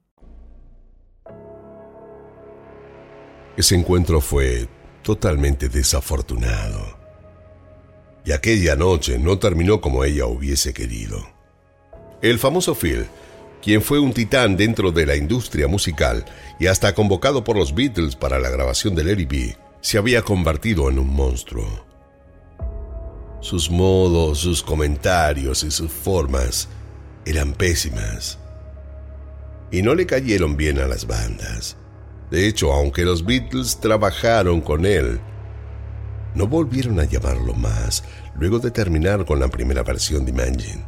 Ese 3.56 3.75
encuentro 3.76 4.20
fue 4.20 4.68
totalmente 5.02 5.68
desafortunado. 5.68 6.99
Y 8.25 8.32
aquella 8.32 8.75
noche 8.75 9.18
no 9.18 9.38
terminó 9.38 9.80
como 9.80 10.02
ella 10.04 10.26
hubiese 10.26 10.75
querido. 10.75 11.25
El 12.20 12.38
famoso 12.38 12.75
Phil, 12.75 13.06
quien 13.62 13.80
fue 13.82 13.99
un 13.99 14.12
titán 14.12 14.56
dentro 14.56 14.90
de 14.90 15.06
la 15.06 15.14
industria 15.14 15.68
musical 15.68 16.25
y 16.58 16.66
hasta 16.66 16.94
convocado 16.94 17.44
por 17.44 17.56
los 17.56 17.75
Beatles 17.75 18.16
para 18.16 18.38
la 18.38 18.50
grabación 18.50 18.94
de 18.94 19.04
Larry 19.04 19.26
B, 19.26 19.56
se 19.80 19.99
había 19.99 20.23
convertido 20.23 20.88
en 20.88 20.99
un 20.99 21.14
monstruo. 21.14 21.84
Sus 23.40 23.70
modos, 23.70 24.38
sus 24.38 24.62
comentarios 24.62 25.62
y 25.62 25.70
sus 25.70 25.92
formas 25.92 26.68
eran 27.26 27.52
pésimas. 27.52 28.38
Y 29.71 29.83
no 29.83 29.95
le 29.95 30.07
cayeron 30.07 30.57
bien 30.57 30.78
a 30.78 30.87
las 30.87 31.07
bandas. 31.07 31.76
De 32.31 32.47
hecho, 32.47 32.73
aunque 32.73 33.04
los 33.04 33.25
Beatles 33.25 33.81
trabajaron 33.81 34.61
con 34.61 34.87
él, 34.87 35.21
no 36.35 36.47
volvieron 36.47 36.99
a 37.00 37.04
llamarlo 37.04 37.54
más 37.54 38.02
luego 38.37 38.59
de 38.59 38.71
terminar 38.71 39.25
con 39.25 39.38
la 39.38 39.49
primera 39.49 39.83
versión 39.83 40.25
de 40.25 40.33
Imagine. 40.33 40.85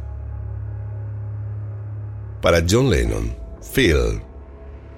Para 2.41 2.63
John 2.69 2.89
Lennon, 2.89 3.35
Phil 3.73 4.21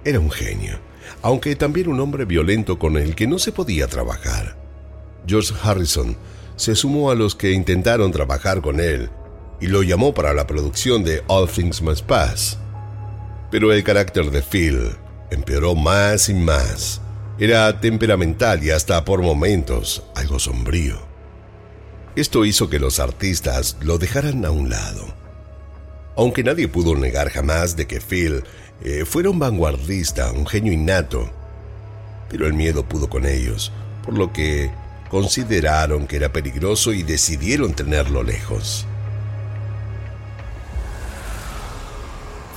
era 0.03 0.19
un 0.19 0.31
genio, 0.31 0.79
aunque 1.21 1.55
también 1.55 1.89
un 1.89 1.99
hombre 1.99 2.25
violento 2.25 2.79
con 2.79 2.97
el 2.97 3.15
que 3.15 3.27
no 3.27 3.39
se 3.39 3.51
podía 3.51 3.87
trabajar. 3.87 4.57
George 5.27 5.53
Harrison 5.61 6.17
se 6.55 6.75
sumó 6.75 7.11
a 7.11 7.15
los 7.15 7.35
que 7.35 7.51
intentaron 7.51 8.11
trabajar 8.11 8.61
con 8.61 8.79
él 8.79 9.09
y 9.61 9.67
lo 9.67 9.83
llamó 9.83 10.13
para 10.13 10.33
la 10.33 10.47
producción 10.47 11.03
de 11.03 11.23
All 11.27 11.49
Things 11.49 11.81
Must 11.81 12.05
Pass. 12.05 12.57
Pero 13.51 13.73
el 13.73 13.83
carácter 13.83 14.31
de 14.31 14.41
Phil 14.41 14.95
empeoró 15.31 15.75
más 15.75 16.29
y 16.29 16.33
más. 16.33 17.01
Era 17.39 17.79
temperamental 17.79 18.63
y 18.63 18.71
hasta 18.71 19.03
por 19.05 19.21
momentos 19.21 20.03
algo 20.15 20.39
sombrío. 20.39 20.99
Esto 22.15 22.45
hizo 22.45 22.69
que 22.69 22.79
los 22.79 22.99
artistas 22.99 23.77
lo 23.81 23.97
dejaran 23.97 24.43
a 24.45 24.51
un 24.51 24.69
lado. 24.69 25.05
Aunque 26.15 26.43
nadie 26.43 26.67
pudo 26.67 26.95
negar 26.95 27.29
jamás 27.29 27.75
de 27.77 27.87
que 27.87 28.01
Phil 28.01 28.43
eh, 28.83 29.05
fuera 29.05 29.29
un 29.29 29.39
vanguardista, 29.39 30.31
un 30.31 30.45
genio 30.45 30.73
innato, 30.73 31.29
pero 32.29 32.45
el 32.45 32.53
miedo 32.53 32.83
pudo 32.83 33.09
con 33.09 33.25
ellos, 33.25 33.71
por 34.03 34.17
lo 34.17 34.33
que 34.33 34.69
consideraron 35.09 36.07
que 36.07 36.17
era 36.17 36.31
peligroso 36.31 36.93
y 36.93 37.03
decidieron 37.03 37.73
tenerlo 37.73 38.23
lejos. 38.23 38.85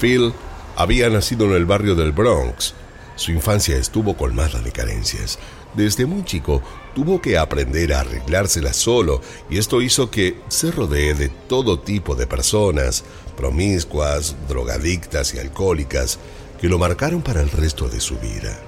Phil 0.02 0.34
había 0.74 1.08
nacido 1.10 1.46
en 1.46 1.52
el 1.52 1.64
barrio 1.64 1.94
del 1.94 2.10
Bronx. 2.10 2.74
Su 3.14 3.30
infancia 3.30 3.76
estuvo 3.76 4.16
colmada 4.16 4.60
de 4.60 4.72
carencias. 4.72 5.38
Desde 5.74 6.06
muy 6.06 6.24
chico 6.24 6.60
tuvo 6.92 7.22
que 7.22 7.38
aprender 7.38 7.94
a 7.94 8.00
arreglárselas 8.00 8.74
solo 8.74 9.20
y 9.48 9.58
esto 9.58 9.80
hizo 9.80 10.10
que 10.10 10.40
se 10.48 10.72
rodee 10.72 11.14
de 11.14 11.28
todo 11.28 11.78
tipo 11.78 12.16
de 12.16 12.26
personas, 12.26 13.04
promiscuas, 13.36 14.34
drogadictas 14.48 15.34
y 15.34 15.38
alcohólicas, 15.38 16.18
que 16.60 16.68
lo 16.68 16.80
marcaron 16.80 17.22
para 17.22 17.40
el 17.40 17.50
resto 17.50 17.88
de 17.88 18.00
su 18.00 18.18
vida. 18.18 18.58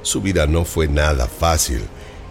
Su 0.00 0.22
vida 0.22 0.46
no 0.46 0.64
fue 0.64 0.88
nada 0.88 1.26
fácil 1.26 1.82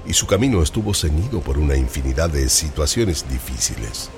y 0.08 0.14
su 0.14 0.26
camino 0.26 0.64
estuvo 0.64 0.96
ceñido 0.96 1.42
por 1.42 1.60
una 1.60 1.76
infinidad 1.76 2.32
de 2.32 2.50
situaciones 2.50 3.30
difíciles. 3.30 4.10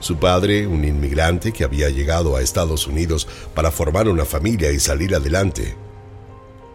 Su 0.00 0.16
padre, 0.16 0.66
un 0.66 0.84
inmigrante 0.84 1.52
que 1.52 1.64
había 1.64 1.88
llegado 1.90 2.36
a 2.36 2.42
Estados 2.42 2.86
Unidos 2.86 3.26
para 3.54 3.70
formar 3.70 4.08
una 4.08 4.24
familia 4.24 4.70
y 4.70 4.78
salir 4.78 5.14
adelante, 5.14 5.76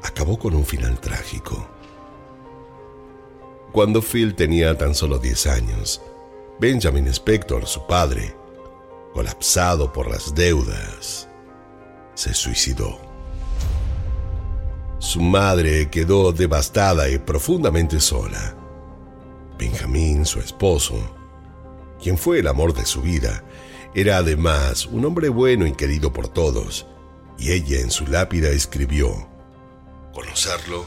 acabó 0.03 0.37
con 0.37 0.53
un 0.55 0.65
final 0.65 0.99
trágico. 0.99 1.67
Cuando 3.71 4.01
Phil 4.01 4.35
tenía 4.35 4.77
tan 4.77 4.93
solo 4.93 5.17
10 5.19 5.47
años, 5.47 6.01
Benjamin 6.59 7.07
Spector, 7.07 7.65
su 7.65 7.87
padre, 7.87 8.35
colapsado 9.13 9.91
por 9.91 10.11
las 10.11 10.35
deudas, 10.35 11.27
se 12.13 12.33
suicidó. 12.33 12.99
Su 14.99 15.21
madre 15.21 15.89
quedó 15.89 16.31
devastada 16.31 17.09
y 17.09 17.17
profundamente 17.17 17.99
sola. 17.99 18.55
Benjamin, 19.57 20.25
su 20.25 20.39
esposo, 20.39 20.95
quien 22.03 22.17
fue 22.17 22.39
el 22.39 22.47
amor 22.47 22.73
de 22.73 22.85
su 22.85 23.01
vida, 23.01 23.43
era 23.95 24.17
además 24.17 24.85
un 24.85 25.05
hombre 25.05 25.29
bueno 25.29 25.65
y 25.65 25.73
querido 25.73 26.11
por 26.11 26.27
todos, 26.27 26.85
y 27.39 27.51
ella 27.51 27.79
en 27.79 27.91
su 27.91 28.05
lápida 28.05 28.49
escribió, 28.49 29.29
conocerlo 30.13 30.85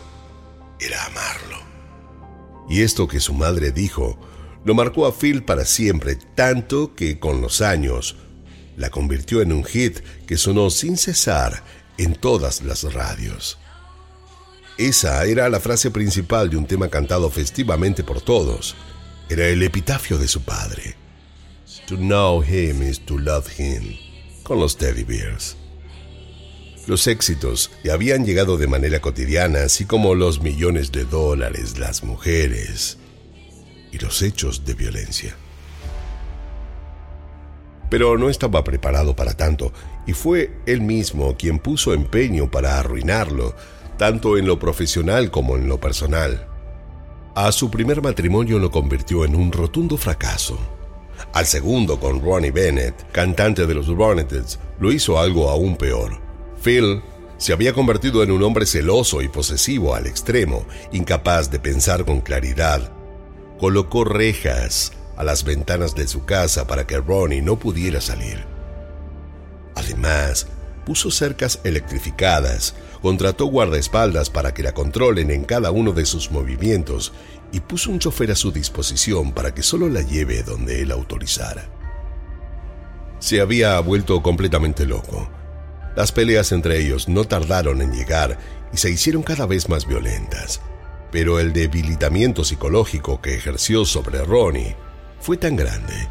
era 0.78 1.04
amarlo. 1.06 1.58
Y 2.68 2.82
esto 2.82 3.08
que 3.08 3.20
su 3.20 3.32
madre 3.32 3.73
dijo 3.73 4.18
lo 4.64 4.75
marcó 4.75 5.06
a 5.06 5.12
Phil 5.12 5.44
para 5.44 5.64
siempre, 5.64 6.16
tanto 6.16 6.94
que 6.94 7.20
con 7.20 7.40
los 7.40 7.61
años 7.61 8.16
la 8.76 8.90
convirtió 8.90 9.40
en 9.40 9.52
un 9.52 9.64
hit 9.64 10.00
que 10.26 10.37
sonó 10.37 10.70
sin 10.70 10.96
cesar 10.96 11.62
en 11.99 12.16
todas 12.16 12.62
las 12.62 12.92
radios. 12.92 13.58
Esa 14.76 15.25
era 15.25 15.49
la 15.49 15.61
frase 15.61 15.90
principal 15.90 16.50
de 16.50 16.56
un 16.56 16.66
tema 16.66 16.88
cantado 16.88 17.30
festivamente 17.30 18.02
por 18.02 18.20
todos. 18.20 18.75
Era 19.30 19.46
el 19.46 19.62
epitafio 19.62 20.18
de 20.18 20.28
su 20.28 20.42
padre. 20.42 20.96
To 21.87 21.97
know 21.97 22.43
him 22.43 22.83
is 22.83 22.99
to 23.07 23.16
love 23.16 23.47
him, 23.47 23.97
con 24.43 24.59
los 24.59 24.76
teddy 24.76 25.05
bears. 25.05 25.57
Los 26.88 27.07
éxitos 27.07 27.71
le 27.85 27.93
habían 27.93 28.26
llegado 28.26 28.57
de 28.57 28.66
manera 28.66 29.00
cotidiana, 29.00 29.62
así 29.62 29.85
como 29.85 30.16
los 30.16 30.40
millones 30.40 30.90
de 30.90 31.05
dólares, 31.05 31.78
las 31.78 32.02
mujeres 32.02 32.99
y 33.93 33.99
los 33.99 34.21
hechos 34.23 34.64
de 34.64 34.75
violencia. 34.75 35.37
Pero 37.88 38.19
no 38.19 38.31
estaba 38.31 38.64
preparado 38.64 39.14
para 39.14 39.35
tanto, 39.35 39.73
y 40.09 40.12
fue 40.12 40.59
él 40.66 40.81
mismo 40.81 41.37
quien 41.37 41.61
puso 41.61 41.95
empeño 41.95 42.50
para 42.50 42.81
arruinarlo, 42.81 43.55
tanto 43.97 44.37
en 44.37 44.49
lo 44.49 44.59
profesional 44.59 45.31
como 45.31 45.57
en 45.57 45.69
lo 45.69 45.78
personal. 45.78 46.49
A 47.37 47.52
su 47.52 47.71
primer 47.71 48.02
matrimonio 48.02 48.59
lo 48.59 48.73
convirtió 48.73 49.25
en 49.25 49.37
un 49.37 49.52
rotundo 49.52 49.97
fracaso 49.97 50.59
al 51.37 51.45
segundo, 51.45 52.00
con 52.00 52.23
Ronnie 52.23 52.50
Bennett, 52.50 53.12
cantante 53.12 53.66
de 53.66 53.75
los 53.75 53.88
Ronettes, 53.88 54.59
lo 54.81 54.90
hizo 54.90 55.19
algo 55.19 55.50
aún 55.50 55.76
peor. 55.76 56.19
Phil 56.64 57.02
se 57.37 57.52
había 57.52 57.75
convertido 57.75 58.23
en 58.23 58.31
un 58.31 58.43
hombre 58.43 58.64
celoso 58.64 59.21
y 59.21 59.28
posesivo 59.28 59.95
al 59.95 60.07
extremo, 60.07 60.64
incapaz 60.93 61.50
de 61.50 61.59
pensar 61.59 62.07
con 62.07 62.23
claridad. 62.23 62.90
Colocó 63.61 64.05
rejas 64.05 64.95
a 65.19 65.25
las 65.25 65.45
ventanas 65.45 65.95
de 65.95 66.09
su 66.09 66.25
casa 66.25 66.66
para 66.66 66.87
que 66.87 66.97
Ronnie 66.97 67.43
no 67.43 67.59
pudiera 67.59 68.00
salir. 68.00 68.43
Además, 69.75 70.47
puso 70.87 71.11
cercas 71.11 71.61
electrificadas, 71.64 72.75
contrató 73.02 73.45
guardaespaldas 73.45 74.31
para 74.31 74.55
que 74.55 74.62
la 74.62 74.73
controlen 74.73 75.31
en 75.31 75.45
cada 75.45 75.71
uno 75.71 75.93
de 75.93 76.07
sus 76.07 76.31
movimientos 76.31 77.12
y 77.52 77.60
puso 77.60 77.90
un 77.90 77.98
chofer 77.98 78.30
a 78.30 78.34
su 78.34 78.52
disposición 78.52 79.32
para 79.32 79.54
que 79.54 79.62
solo 79.62 79.88
la 79.88 80.02
lleve 80.02 80.42
donde 80.42 80.82
él 80.82 80.90
autorizara. 80.92 81.68
Se 83.18 83.40
había 83.40 83.78
vuelto 83.80 84.22
completamente 84.22 84.84
loco. 84.84 85.28
Las 85.96 86.12
peleas 86.12 86.52
entre 86.52 86.78
ellos 86.78 87.08
no 87.08 87.24
tardaron 87.24 87.80
en 87.80 87.92
llegar 87.92 88.38
y 88.72 88.76
se 88.76 88.90
hicieron 88.90 89.22
cada 89.22 89.46
vez 89.46 89.68
más 89.68 89.86
violentas, 89.86 90.60
pero 91.10 91.40
el 91.40 91.52
debilitamiento 91.52 92.44
psicológico 92.44 93.22
que 93.22 93.34
ejerció 93.34 93.84
sobre 93.84 94.22
Ronnie 94.22 94.76
fue 95.20 95.36
tan 95.36 95.56
grande 95.56 96.08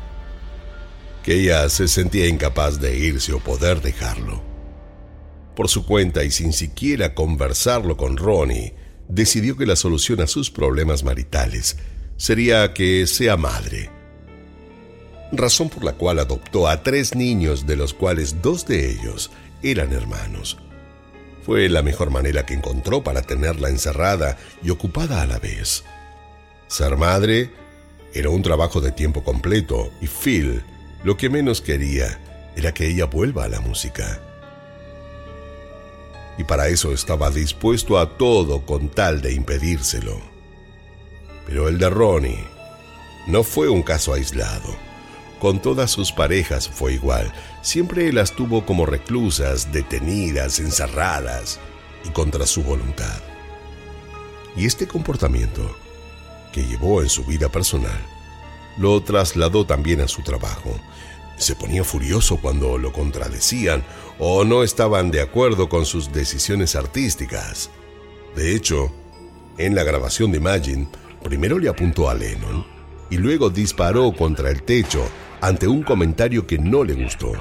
que 1.26 1.42
ella 1.42 1.68
se 1.70 1.88
sentía 1.88 2.28
incapaz 2.28 2.80
de 2.80 2.98
irse 2.98 3.34
o 3.34 3.40
poder 3.40 3.82
dejarlo. 3.82 4.44
Por 5.56 5.70
su 5.70 5.86
cuenta 5.86 6.24
y 6.24 6.30
sin 6.30 6.54
siquiera 6.54 7.16
conversarlo 7.16 7.98
con 7.98 8.18
Ronnie, 8.18 8.76
decidió 9.08 9.58
que 9.58 9.66
la 9.66 9.76
solución 9.76 10.22
a 10.22 10.28
sus 10.28 10.50
problemas 10.52 11.04
maritales 11.04 11.78
sería 12.18 12.74
que 12.74 13.08
sea 13.08 13.38
madre. 13.38 13.90
Razón 15.32 15.70
por 15.70 15.84
la 15.84 15.94
cual 15.94 16.20
adoptó 16.20 16.68
a 16.68 16.84
tres 16.84 17.16
niños 17.16 17.66
de 17.66 17.76
los 17.76 17.94
cuales 17.94 18.42
dos 18.42 18.66
de 18.66 18.90
ellos 18.92 19.32
eran 19.64 19.92
hermanos. 19.92 20.58
Fue 21.46 21.70
la 21.70 21.84
mejor 21.84 22.10
manera 22.10 22.46
que 22.46 22.54
encontró 22.54 23.04
para 23.04 23.22
tenerla 23.22 23.70
encerrada 23.70 24.38
y 24.64 24.70
ocupada 24.70 25.22
a 25.22 25.28
la 25.28 25.40
vez. 25.40 25.84
Ser 26.68 26.98
madre 26.98 27.52
era 28.14 28.30
un 28.30 28.42
trabajo 28.42 28.82
de 28.82 28.92
tiempo 28.92 29.24
completo 29.24 29.92
y 30.02 30.08
Phil 30.08 30.64
lo 31.04 31.18
que 31.18 31.30
menos 31.30 31.62
quería 31.62 32.20
era 32.56 32.74
que 32.74 32.88
ella 32.88 33.06
vuelva 33.06 33.44
a 33.44 33.50
la 33.50 33.60
música. 33.60 34.25
Y 36.38 36.44
para 36.44 36.68
eso 36.68 36.92
estaba 36.92 37.30
dispuesto 37.30 37.98
a 37.98 38.18
todo 38.18 38.66
con 38.66 38.90
tal 38.90 39.22
de 39.22 39.34
impedírselo. 39.34 40.20
Pero 41.46 41.68
el 41.70 41.78
de 41.78 41.90
Ronnie 41.90 42.44
no 43.28 43.44
fue 43.44 43.70
un 43.70 43.84
caso 43.84 44.14
aislado. 44.14 44.76
Con 45.40 45.62
todas 45.62 45.92
sus 45.92 46.12
parejas 46.12 46.68
fue 46.68 46.94
igual. 46.94 47.32
Siempre 47.62 48.12
las 48.12 48.32
tuvo 48.32 48.66
como 48.66 48.86
reclusas, 48.86 49.72
detenidas, 49.72 50.60
encerradas 50.60 51.60
y 52.04 52.10
contra 52.10 52.46
su 52.46 52.64
voluntad. 52.64 53.22
Y 54.56 54.66
este 54.66 54.88
comportamiento, 54.88 55.76
que 56.54 56.64
llevó 56.64 57.02
en 57.02 57.10
su 57.10 57.26
vida 57.26 57.50
personal, 57.50 58.00
lo 58.78 59.02
trasladó 59.04 59.66
también 59.66 60.02
a 60.02 60.08
su 60.08 60.22
trabajo. 60.22 60.80
Se 61.38 61.56
ponía 61.56 61.84
furioso 61.84 62.38
cuando 62.38 62.78
lo 62.78 62.94
contradecían 62.94 63.84
o 64.20 64.44
no 64.46 64.64
estaban 64.64 65.12
de 65.12 65.22
acuerdo 65.22 65.68
con 65.68 65.86
sus 65.86 66.12
decisiones 66.12 66.76
artísticas. 66.76 67.70
De 68.36 68.56
hecho, 68.56 68.92
en 69.58 69.76
la 69.76 69.84
grabación 69.84 70.32
de 70.32 70.38
Imagine, 70.38 70.88
primero 71.24 71.60
le 71.60 71.70
apuntó 71.70 72.10
a 72.10 72.14
Lennon 72.14 72.66
y 73.10 73.18
luego 73.18 73.50
disparó 73.50 74.14
contra 74.14 74.50
el 74.50 74.64
techo 74.64 75.08
ante 75.42 75.68
un 75.68 75.84
comentario 75.84 76.48
que 76.48 76.58
no 76.58 76.84
le 76.84 76.94
gustó. 76.94 77.34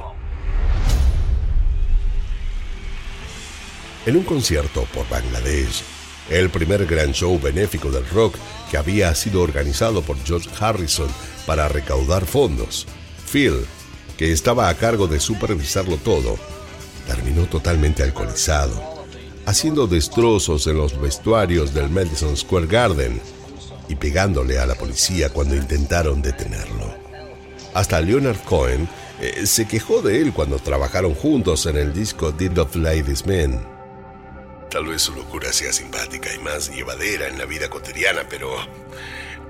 En 4.07 4.17
un 4.17 4.25
concierto 4.25 4.87
por 4.93 5.09
Bangladesh, 5.09 5.83
el 6.29 6.51
primer 6.51 6.85
gran 6.87 7.13
show 7.13 7.41
benéfico 7.41 7.91
del 7.91 8.07
rock 8.09 8.35
que 8.71 8.77
había 8.77 9.15
sido 9.15 9.41
organizado 9.41 10.03
por 10.03 10.17
George 10.25 10.51
Harrison 10.59 11.09
para 11.47 11.69
recaudar 11.69 12.27
fondos, 12.27 12.87
Phil, 13.31 13.65
que 14.17 14.33
estaba 14.33 14.69
a 14.69 14.75
cargo 14.75 15.07
de 15.07 15.21
supervisarlo 15.21 15.97
todo, 15.97 16.39
terminó 17.07 17.47
totalmente 17.47 18.03
alcoholizado, 18.03 19.05
haciendo 19.47 19.87
destrozos 19.87 20.67
en 20.67 20.79
los 20.79 21.01
vestuarios 21.01 21.75
del 21.75 21.91
Madison 21.91 22.37
Square 22.37 22.67
Garden 22.67 23.21
y 23.89 23.97
pegándole 23.97 24.59
a 24.59 24.67
la 24.67 24.75
policía 24.75 25.29
cuando 25.31 25.55
intentaron 25.55 26.23
detenerlo. 26.23 26.95
Hasta 27.75 28.01
Leonard 28.01 28.39
Cohen 28.45 28.89
eh, 29.21 29.47
se 29.47 29.67
quejó 29.67 30.01
de 30.01 30.21
él 30.21 30.33
cuando 30.33 30.59
trabajaron 30.59 31.15
juntos 31.15 31.67
en 31.67 31.77
el 31.77 31.93
disco 31.93 32.33
Dead 32.33 32.57
of 32.59 32.75
Ladies 32.77 33.27
Men. 33.27 33.61
Tal 34.71 34.87
vez 34.87 35.03
su 35.03 35.15
locura 35.15 35.53
sea 35.53 35.73
simpática 35.73 36.35
y 36.35 36.39
más 36.39 36.71
llevadera 36.71 37.29
en 37.29 37.39
la 37.39 37.45
vida 37.45 37.69
cotidiana, 37.69 38.23
pero 38.29 38.51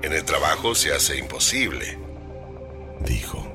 en 0.01 0.13
el 0.13 0.23
trabajo 0.23 0.75
se 0.75 0.93
hace 0.93 1.17
imposible, 1.17 1.97
dijo. 3.05 3.54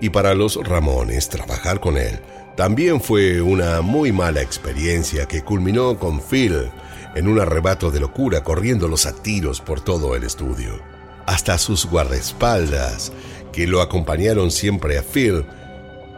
Y 0.00 0.10
para 0.10 0.34
los 0.34 0.56
Ramones 0.56 1.28
trabajar 1.28 1.80
con 1.80 1.96
él 1.96 2.20
también 2.56 3.02
fue 3.02 3.42
una 3.42 3.82
muy 3.82 4.12
mala 4.12 4.40
experiencia 4.40 5.26
que 5.26 5.42
culminó 5.42 5.98
con 5.98 6.22
Phil 6.22 6.70
en 7.14 7.28
un 7.28 7.38
arrebato 7.38 7.90
de 7.90 8.00
locura 8.00 8.42
corriéndolos 8.42 9.04
a 9.04 9.12
tiros 9.12 9.60
por 9.60 9.82
todo 9.82 10.16
el 10.16 10.24
estudio. 10.24 10.80
Hasta 11.26 11.58
sus 11.58 11.86
guardaespaldas, 11.86 13.12
que 13.52 13.66
lo 13.66 13.82
acompañaron 13.82 14.50
siempre 14.50 14.98
a 14.98 15.02
Phil, 15.02 15.44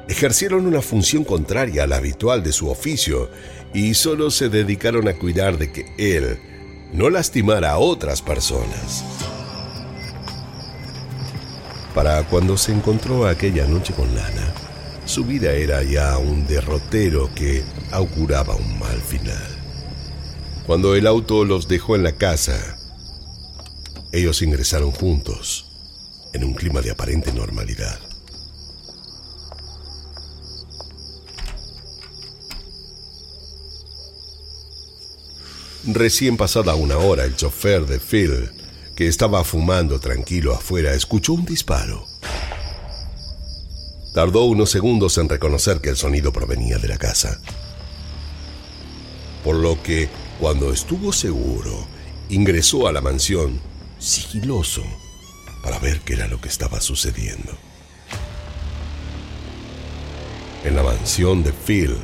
ejercieron 0.09 0.67
una 0.67 0.81
función 0.81 1.25
contraria 1.25 1.85
a 1.85 1.87
la 1.87 1.97
habitual 1.97 2.43
de 2.43 2.53
su 2.53 2.69
oficio 2.69 3.31
y 3.75 3.95
solo 3.95 4.31
se 4.31 4.49
dedicaron 4.49 5.09
a 5.09 5.15
cuidar 5.15 5.59
de 5.59 5.73
que 5.73 5.87
él 5.99 6.39
no 6.93 7.11
lastimara 7.11 7.73
a 7.73 7.79
otras 7.79 8.23
personas. 8.23 9.05
Para 11.99 12.23
cuando 12.23 12.57
se 12.57 12.71
encontró 12.71 13.27
aquella 13.27 13.67
noche 13.67 13.93
con 13.93 14.15
Lana, 14.15 14.55
su 15.05 15.25
vida 15.25 15.51
era 15.51 15.83
ya 15.83 16.17
un 16.17 16.47
derrotero 16.47 17.29
que 17.35 17.65
auguraba 17.91 18.55
un 18.55 18.79
mal 18.79 19.01
final. 19.01 19.49
Cuando 20.65 20.95
el 20.95 21.09
auto 21.09 21.45
los 21.45 21.67
dejó 21.67 21.97
en 21.97 22.05
la 22.05 22.13
casa, 22.13 22.79
ellos 24.13 24.43
ingresaron 24.43 24.93
juntos, 24.93 25.73
en 26.33 26.45
un 26.45 26.55
clima 26.55 26.83
de 26.83 26.93
aparente 26.93 27.33
normalidad. 27.33 27.99
Recién 35.85 36.37
pasada 36.37 36.77
una 36.77 36.99
hora, 36.99 37.25
el 37.25 37.35
chofer 37.35 37.87
de 37.87 37.99
Phil, 37.99 38.53
que 38.99 39.07
estaba 39.07 39.45
fumando 39.45 40.01
tranquilo 40.01 40.53
afuera, 40.53 40.93
escuchó 40.93 41.35
un 41.35 41.45
disparo. 41.45 42.05
Tardó 44.13 44.47
unos 44.47 44.71
segundos 44.71 45.19
en 45.19 45.29
reconocer 45.29 45.81
que 45.81 45.91
el 45.91 45.97
sonido 45.97 46.33
provenía 46.33 46.79
de 46.79 46.89
la 46.89 46.99
casa. 46.99 47.41
Por 49.45 49.55
lo 49.55 49.81
que, 49.85 50.09
cuando 50.41 50.73
estuvo 50.73 51.13
seguro, 51.13 51.87
ingresó 52.29 52.89
a 52.89 52.93
la 52.93 53.01
mansión 53.01 53.61
sigiloso 54.01 54.83
para 55.63 55.79
ver 55.79 56.01
qué 56.01 56.15
era 56.15 56.27
lo 56.27 56.41
que 56.41 56.49
estaba 56.49 56.81
sucediendo. 56.81 57.57
En 60.65 60.75
la 60.75 60.83
mansión 60.83 61.45
de 61.45 61.53
Phil 61.53 61.95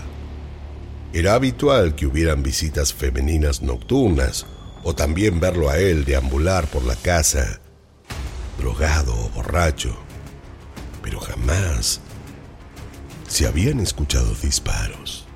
era 1.12 1.34
habitual 1.34 1.96
que 1.96 2.06
hubieran 2.06 2.44
visitas 2.44 2.94
femeninas 2.94 3.62
nocturnas 3.62 4.46
o 4.84 4.94
también 4.94 5.40
verlo 5.40 5.70
a 5.70 5.78
él 5.78 6.04
deambular 6.04 6.66
por 6.68 6.84
la 6.84 6.94
casa, 6.94 7.60
drogado 8.58 9.14
o 9.14 9.30
borracho, 9.30 9.96
pero 11.02 11.18
jamás 11.18 12.00
se 13.26 13.46
habían 13.46 13.80
escuchado 13.80 14.34
disparos. 14.42 15.26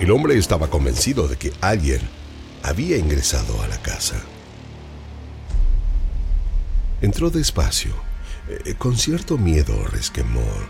El 0.00 0.10
hombre 0.10 0.36
estaba 0.36 0.68
convencido 0.68 1.28
de 1.28 1.36
que 1.36 1.52
alguien 1.60 2.00
había 2.62 2.96
ingresado 2.96 3.62
a 3.62 3.68
la 3.68 3.80
casa. 3.80 4.16
Entró 7.00 7.30
despacio, 7.30 7.94
eh, 8.48 8.74
con 8.76 8.96
cierto 8.96 9.38
miedo 9.38 9.74
resquemor. 9.88 10.66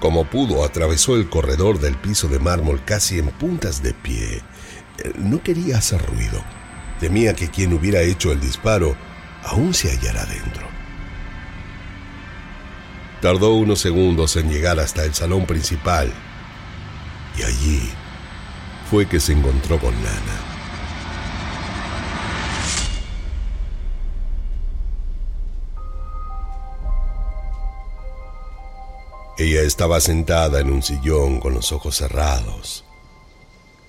Como 0.00 0.24
pudo, 0.28 0.64
atravesó 0.64 1.16
el 1.16 1.28
corredor 1.28 1.78
del 1.78 1.96
piso 1.96 2.28
de 2.28 2.38
mármol 2.38 2.82
casi 2.84 3.18
en 3.18 3.28
puntas 3.28 3.82
de 3.82 3.94
pie. 3.94 4.42
No 5.16 5.42
quería 5.42 5.78
hacer 5.78 6.04
ruido. 6.06 6.42
Temía 7.00 7.34
que 7.34 7.50
quien 7.50 7.72
hubiera 7.72 8.00
hecho 8.00 8.32
el 8.32 8.40
disparo 8.40 8.96
aún 9.42 9.74
se 9.74 9.90
hallara 9.90 10.24
dentro. 10.26 10.66
Tardó 13.20 13.54
unos 13.54 13.80
segundos 13.80 14.36
en 14.36 14.50
llegar 14.50 14.78
hasta 14.78 15.04
el 15.04 15.14
salón 15.14 15.46
principal 15.46 16.12
y 17.38 17.42
allí 17.42 17.90
fue 18.90 19.06
que 19.06 19.18
se 19.18 19.32
encontró 19.32 19.78
con 19.78 19.94
Lana. 19.94 20.54
Ella 29.36 29.62
estaba 29.62 30.00
sentada 30.00 30.60
en 30.60 30.70
un 30.70 30.82
sillón 30.82 31.40
con 31.40 31.54
los 31.54 31.72
ojos 31.72 31.96
cerrados. 31.96 32.83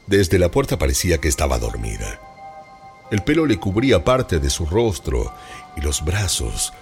Desde 0.07 0.37
la 0.37 0.51
puerta 0.51 0.77
parecía 0.77 1.19
que 1.19 1.27
estaba 1.27 1.57
dormida. 1.57 2.19
El 3.09 3.23
pelo 3.23 3.45
le 3.45 3.57
cubría 3.57 4.03
parte 4.03 4.39
de 4.39 4.49
su 4.49 4.65
rostro 4.65 5.33
y 5.75 5.81
los 5.81 6.03
brazos 6.05 6.73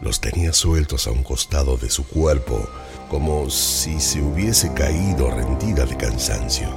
los 0.00 0.20
tenía 0.20 0.54
sueltos 0.54 1.06
a 1.06 1.10
un 1.10 1.22
costado 1.22 1.76
de 1.76 1.90
su 1.90 2.06
cuerpo, 2.06 2.66
como 3.10 3.50
si 3.50 4.00
se 4.00 4.22
hubiese 4.22 4.72
caído 4.72 5.30
rendida 5.30 5.84
de 5.84 5.96
cansancio. 5.96 6.70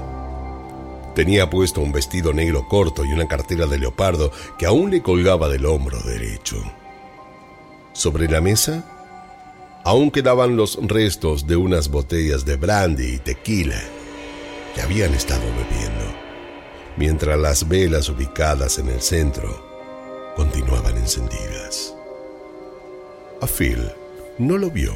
Tenía 1.15 1.49
puesto 1.49 1.79
un 1.79 1.93
vestido 1.93 2.33
negro 2.33 2.67
corto 2.67 3.05
y 3.05 3.13
una 3.13 3.27
cartera 3.27 3.65
de 3.65 3.79
leopardo 3.79 4.31
que 4.57 4.65
aún 4.65 4.91
le 4.91 5.01
colgaba 5.01 5.47
del 5.47 5.65
hombro 5.65 6.01
derecho. 6.01 6.61
Sobre 7.93 8.27
la 8.27 8.41
mesa 8.41 8.83
aún 9.85 10.11
quedaban 10.11 10.57
los 10.57 10.79
restos 10.81 11.47
de 11.47 11.55
unas 11.55 11.89
botellas 11.89 12.43
de 12.43 12.57
brandy 12.57 13.13
y 13.13 13.19
tequila 13.19 13.81
habían 14.83 15.13
estado 15.13 15.41
bebiendo, 15.41 16.05
mientras 16.97 17.39
las 17.39 17.67
velas 17.67 18.09
ubicadas 18.09 18.77
en 18.77 18.89
el 18.89 19.01
centro 19.01 20.33
continuaban 20.35 20.97
encendidas. 20.97 21.95
A 23.41 23.47
Phil 23.47 23.91
no 24.37 24.57
lo 24.57 24.69
vio, 24.69 24.93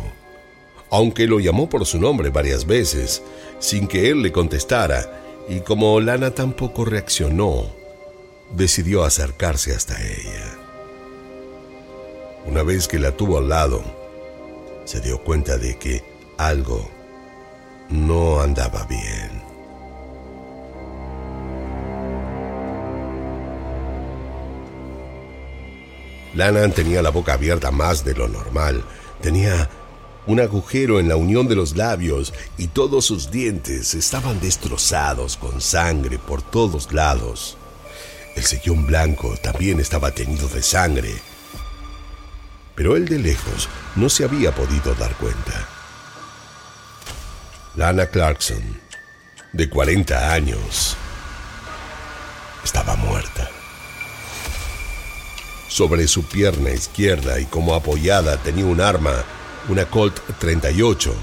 aunque 0.90 1.28
lo 1.28 1.40
llamó 1.40 1.70
por 1.70 1.86
su 1.86 2.00
nombre 2.00 2.30
varias 2.30 2.66
veces, 2.66 3.22
sin 3.60 3.88
que 3.88 4.10
él 4.10 4.22
le 4.22 4.32
contestara, 4.32 5.24
y 5.50 5.62
como 5.62 6.00
Lana 6.02 6.32
tampoco 6.32 6.86
reaccionó, 6.86 7.66
decidió 8.52 9.04
acercarse 9.04 9.74
hasta 9.74 10.02
ella. 10.02 10.58
Una 12.46 12.64
vez 12.64 12.88
que 12.88 13.00
la 13.00 13.12
tuvo 13.12 13.38
al 13.38 13.50
lado, 13.50 13.84
se 14.86 15.02
dio 15.02 15.22
cuenta 15.24 15.58
de 15.58 15.78
que 15.78 16.04
algo 16.38 16.90
no 17.90 18.40
andaba 18.40 18.86
bien. 18.86 19.37
Lana 26.34 26.68
tenía 26.70 27.02
la 27.02 27.10
boca 27.10 27.34
abierta 27.34 27.72
más 27.72 28.04
de 28.04 28.14
lo 28.14 28.28
normal. 28.28 28.84
Tenía 29.22 29.70
un 30.28 30.40
agujero 30.40 31.00
en 31.00 31.08
la 31.08 31.16
unión 31.16 31.48
de 31.48 31.56
los 31.56 31.76
labios 31.76 32.34
y 32.58 32.68
todos 32.68 33.06
sus 33.06 33.32
dientes 33.32 33.94
estaban 33.94 34.40
destrozados 34.40 35.38
con 35.38 35.62
sangre 35.62 36.20
por 36.20 36.42
todos 36.42 36.92
lados. 36.92 37.58
El 38.36 38.44
sillón 38.44 38.86
blanco 38.86 39.36
también 39.42 39.80
estaba 39.80 40.12
teñido 40.12 40.48
de 40.50 40.62
sangre. 40.62 41.16
Pero 42.76 42.96
él 42.96 43.08
de 43.08 43.18
lejos 43.18 43.68
no 43.96 44.10
se 44.10 44.24
había 44.24 44.54
podido 44.54 44.94
dar 44.94 45.16
cuenta. 45.16 45.68
Lana 47.76 48.08
Clarkson, 48.08 48.62
de 49.54 49.70
40 49.70 50.34
años, 50.34 50.98
estaba 52.64 52.96
muerta. 52.96 53.37
Sobre 55.78 56.08
su 56.08 56.24
pierna 56.24 56.72
izquierda 56.72 57.40
y 57.40 57.46
como 57.46 57.76
apoyada 57.76 58.38
tenía 58.38 58.66
un 58.66 58.82
arma, 58.82 59.14
una 59.70 59.86
Colt 59.86 60.20
38. 60.40 61.14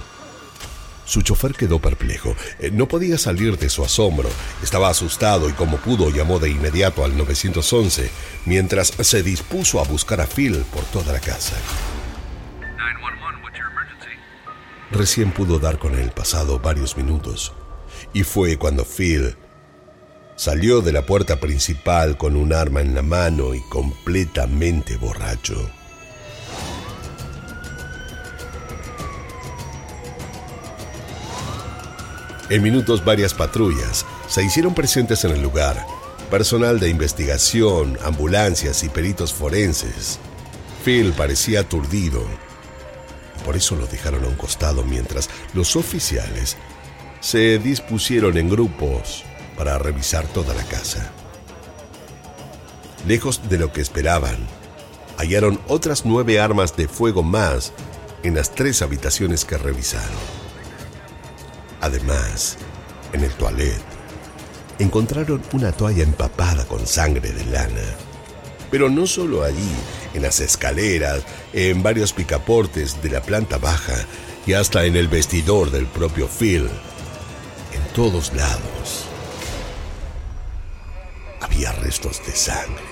Su 1.05 1.23
chofer 1.23 1.55
quedó 1.55 1.81
perplejo. 1.81 2.37
Eh, 2.61 2.71
no 2.73 2.87
podía 2.87 3.19
salir 3.19 3.59
de 3.59 3.69
su 3.69 3.85
asombro. 3.85 4.31
Estaba 4.63 4.91
asustado 4.91 5.49
y 5.51 5.55
como 5.55 5.79
pudo 5.79 6.09
llamó 6.09 6.39
de 6.39 6.51
inmediato 6.51 7.05
al 7.05 7.17
911 7.17 8.09
mientras 8.47 8.93
se 9.01 9.25
dispuso 9.25 9.81
a 9.81 9.83
buscar 9.83 10.21
a 10.21 10.27
Phil 10.29 10.65
por 10.73 10.85
toda 10.85 11.13
la 11.13 11.19
casa. 11.19 11.57
Recién 14.93 15.33
pudo 15.33 15.59
dar 15.59 15.81
con 15.81 15.99
él 15.99 16.13
pasado 16.13 16.61
varios 16.61 16.97
minutos 16.97 17.53
y 18.13 18.23
fue 18.23 18.57
cuando 18.57 18.85
Phil 18.85 19.35
Salió 20.37 20.81
de 20.81 20.93
la 20.93 21.07
puerta 21.07 21.39
principal 21.39 22.17
con 22.17 22.35
un 22.35 22.53
arma 22.53 22.81
en 22.81 22.93
la 22.93 23.03
mano 23.03 23.55
y 23.55 23.61
completamente 23.69 24.97
borracho. 24.97 25.71
En 32.51 32.63
minutos 32.63 33.05
varias 33.05 33.33
patrullas 33.33 34.05
se 34.27 34.45
hicieron 34.45 34.75
presentes 34.75 35.25
en 35.25 35.31
el 35.31 35.41
lugar, 35.41 35.87
personal 36.31 36.81
de 36.81 36.89
investigación, 36.89 37.97
ambulancias 38.03 38.83
y 38.83 38.89
peritos 38.89 39.33
forenses. 39.33 40.19
Phil 40.85 41.13
parecía 41.13 41.61
aturdido. 41.61 42.23
Por 43.45 43.57
eso 43.57 43.77
lo 43.77 43.87
dejaron 43.87 44.25
a 44.25 44.29
un 44.29 44.35
costado 44.35 44.83
mientras 44.83 45.31
los 45.55 45.77
oficiales 45.77 46.57
se 47.21 47.59
dispusieron 47.59 48.37
en 48.37 48.51
grupos 48.51 49.25
para 49.57 49.79
revisar 49.79 50.27
toda 50.29 50.55
la 50.55 50.65
casa. 50.65 51.11
Lejos 53.07 53.49
de 53.49 53.59
lo 53.59 53.73
que 53.73 53.81
esperaban, 53.81 54.37
hallaron 55.19 55.61
otras 55.69 56.05
nueve 56.05 56.41
armas 56.41 56.77
de 56.77 56.89
fuego 56.89 57.23
más 57.23 57.73
en 58.23 58.35
las 58.35 58.55
tres 58.55 58.83
habitaciones 58.83 59.45
que 59.45 59.59
revisaron. 59.59 60.45
Además, 61.81 62.57
en 63.13 63.25
el 63.25 63.31
toilet, 63.33 63.81
encontraron 64.79 65.43
una 65.53 65.73
toalla 65.73 66.03
empapada 66.03 66.65
con 66.65 66.87
sangre 66.87 67.31
de 67.31 67.45
lana. 67.45 67.85
Pero 68.71 68.89
no 68.89 69.07
solo 69.07 69.45
allí, 69.45 69.73
en 70.15 70.23
las 70.23 70.41
escaleras, 70.41 71.23
en 71.53 71.83
varios 71.83 72.13
picaportes 72.13 73.03
de 73.03 73.11
la 73.11 73.21
planta 73.21 73.59
baja 73.59 73.95
y 74.47 74.55
hasta 74.55 74.85
en 74.87 74.97
el 74.97 75.09
vestidor 75.09 75.71
del 75.71 75.87
propio 75.87 76.27
Phil. 76.27 76.69
En 77.73 77.83
todos 77.95 78.33
lados 78.33 79.14
restos 81.73 82.25
de 82.27 82.33
sangre. 82.33 82.85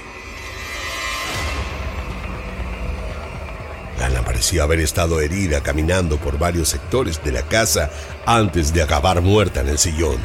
Lana 3.98 4.22
parecía 4.24 4.64
haber 4.64 4.80
estado 4.80 5.20
herida 5.20 5.62
caminando 5.62 6.16
por 6.18 6.38
varios 6.38 6.68
sectores 6.68 7.22
de 7.22 7.32
la 7.32 7.42
casa 7.42 7.90
antes 8.26 8.72
de 8.72 8.82
acabar 8.82 9.20
muerta 9.20 9.60
en 9.60 9.68
el 9.68 9.78
sillón. 9.78 10.18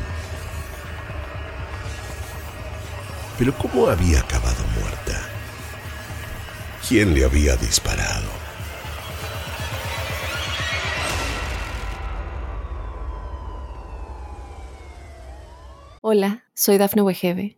Pero 3.37 3.55
¿cómo 3.57 3.87
había 3.87 4.21
acabado 4.21 4.63
muerta? 4.79 5.21
¿Quién 6.87 7.13
le 7.13 7.23
había 7.23 7.55
disparado? 7.55 8.37
Hola, 16.01 16.45
soy 16.53 16.77
Dafne 16.77 17.01
Wegebe 17.01 17.57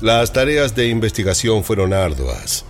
Las 0.00 0.32
tareas 0.32 0.74
de 0.74 0.88
investigación 0.88 1.62
fueron 1.62 1.92
arduas, 1.92 2.64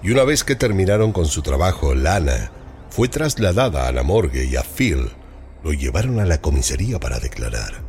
y 0.00 0.12
una 0.12 0.22
vez 0.22 0.44
que 0.44 0.54
terminaron 0.54 1.12
con 1.12 1.26
su 1.26 1.42
trabajo, 1.42 1.92
Lana 1.92 2.52
fue 2.88 3.08
trasladada 3.08 3.88
a 3.88 3.92
la 3.92 4.04
morgue 4.04 4.44
y 4.44 4.54
a 4.54 4.62
Phil 4.62 5.10
lo 5.64 5.72
llevaron 5.72 6.20
a 6.20 6.24
la 6.24 6.40
comisaría 6.40 7.00
para 7.00 7.18
declarar. 7.18 7.82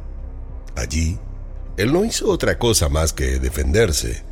Allí, 0.75 1.19
él 1.77 1.93
no 1.93 2.03
hizo 2.03 2.29
otra 2.29 2.57
cosa 2.57 2.89
más 2.89 3.13
que 3.13 3.37
defenderse. 3.37 4.23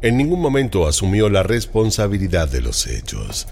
En 0.00 0.16
ningún 0.16 0.40
momento 0.40 0.86
asumió 0.86 1.28
la 1.28 1.42
responsabilidad 1.42 2.48
de 2.48 2.62
los 2.62 2.86
hechos. 2.86 3.46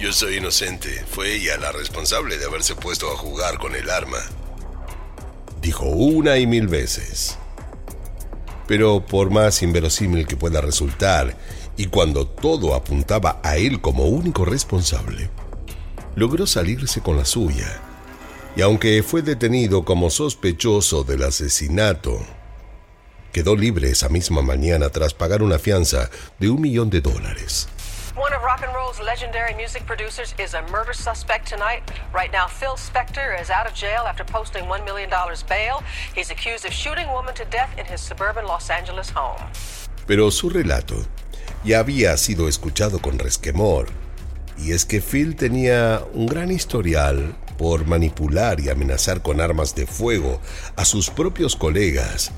Yo 0.00 0.12
soy 0.12 0.38
inocente. 0.38 1.04
Fue 1.08 1.36
ella 1.36 1.58
la 1.58 1.70
responsable 1.70 2.38
de 2.38 2.46
haberse 2.46 2.74
puesto 2.74 3.10
a 3.12 3.16
jugar 3.16 3.58
con 3.58 3.76
el 3.76 3.88
arma. 3.88 4.18
Dijo 5.62 5.84
una 5.84 6.38
y 6.38 6.46
mil 6.48 6.66
veces. 6.66 7.38
Pero 8.70 9.04
por 9.04 9.30
más 9.30 9.64
inverosímil 9.64 10.28
que 10.28 10.36
pueda 10.36 10.60
resultar, 10.60 11.36
y 11.76 11.86
cuando 11.86 12.28
todo 12.28 12.76
apuntaba 12.76 13.40
a 13.42 13.56
él 13.56 13.80
como 13.80 14.04
único 14.04 14.44
responsable, 14.44 15.28
logró 16.14 16.46
salirse 16.46 17.00
con 17.00 17.16
la 17.16 17.24
suya. 17.24 17.66
Y 18.54 18.62
aunque 18.62 19.02
fue 19.02 19.22
detenido 19.22 19.84
como 19.84 20.08
sospechoso 20.08 21.02
del 21.02 21.24
asesinato, 21.24 22.20
quedó 23.32 23.56
libre 23.56 23.90
esa 23.90 24.08
misma 24.08 24.40
mañana 24.40 24.88
tras 24.90 25.14
pagar 25.14 25.42
una 25.42 25.58
fianza 25.58 26.08
de 26.38 26.48
un 26.48 26.60
millón 26.60 26.90
de 26.90 27.00
dólares. 27.00 27.66
Of 28.40 28.46
rock 28.46 28.62
and 28.62 28.74
roll's 28.74 28.98
legendary 29.00 29.54
music 29.54 29.84
producers 29.84 30.34
is 30.38 30.54
a 30.54 30.62
murder 30.70 30.94
suspect 30.94 31.46
tonight. 31.46 31.82
Right 32.14 32.32
now, 32.32 32.46
Phil 32.46 32.76
Spector 32.76 33.38
is 33.38 33.50
out 33.50 33.66
of 33.66 33.74
jail 33.74 34.04
after 34.06 34.24
posting 34.24 34.64
$1 34.64 34.84
million 34.84 35.10
bail. 35.46 35.82
He's 36.14 36.30
accused 36.30 36.64
of 36.64 36.72
shooting 36.72 37.06
a 37.06 37.12
woman 37.12 37.34
to 37.34 37.44
death 37.44 37.78
in 37.78 37.84
his 37.84 38.00
suburban 38.00 38.46
Los 38.46 38.70
Angeles 38.70 39.10
home. 39.10 39.42
Pero 40.06 40.30
su 40.30 40.48
relato 40.48 41.04
ya 41.64 41.80
había 41.80 42.16
sido 42.16 42.48
escuchado 42.48 42.98
con 43.02 43.18
resquemor, 43.18 43.88
y 44.56 44.72
es 44.72 44.86
que 44.86 45.02
Phil 45.02 45.36
tenía 45.36 46.02
un 46.14 46.26
gran 46.26 46.50
historial 46.50 47.36
por 47.58 47.84
manipular 47.84 48.58
y 48.60 48.70
amenazar 48.70 49.20
con 49.20 49.42
armas 49.42 49.74
de 49.74 49.86
fuego 49.86 50.40
a 50.76 50.86
sus 50.86 51.10
propios 51.10 51.56
colegas 51.56 52.32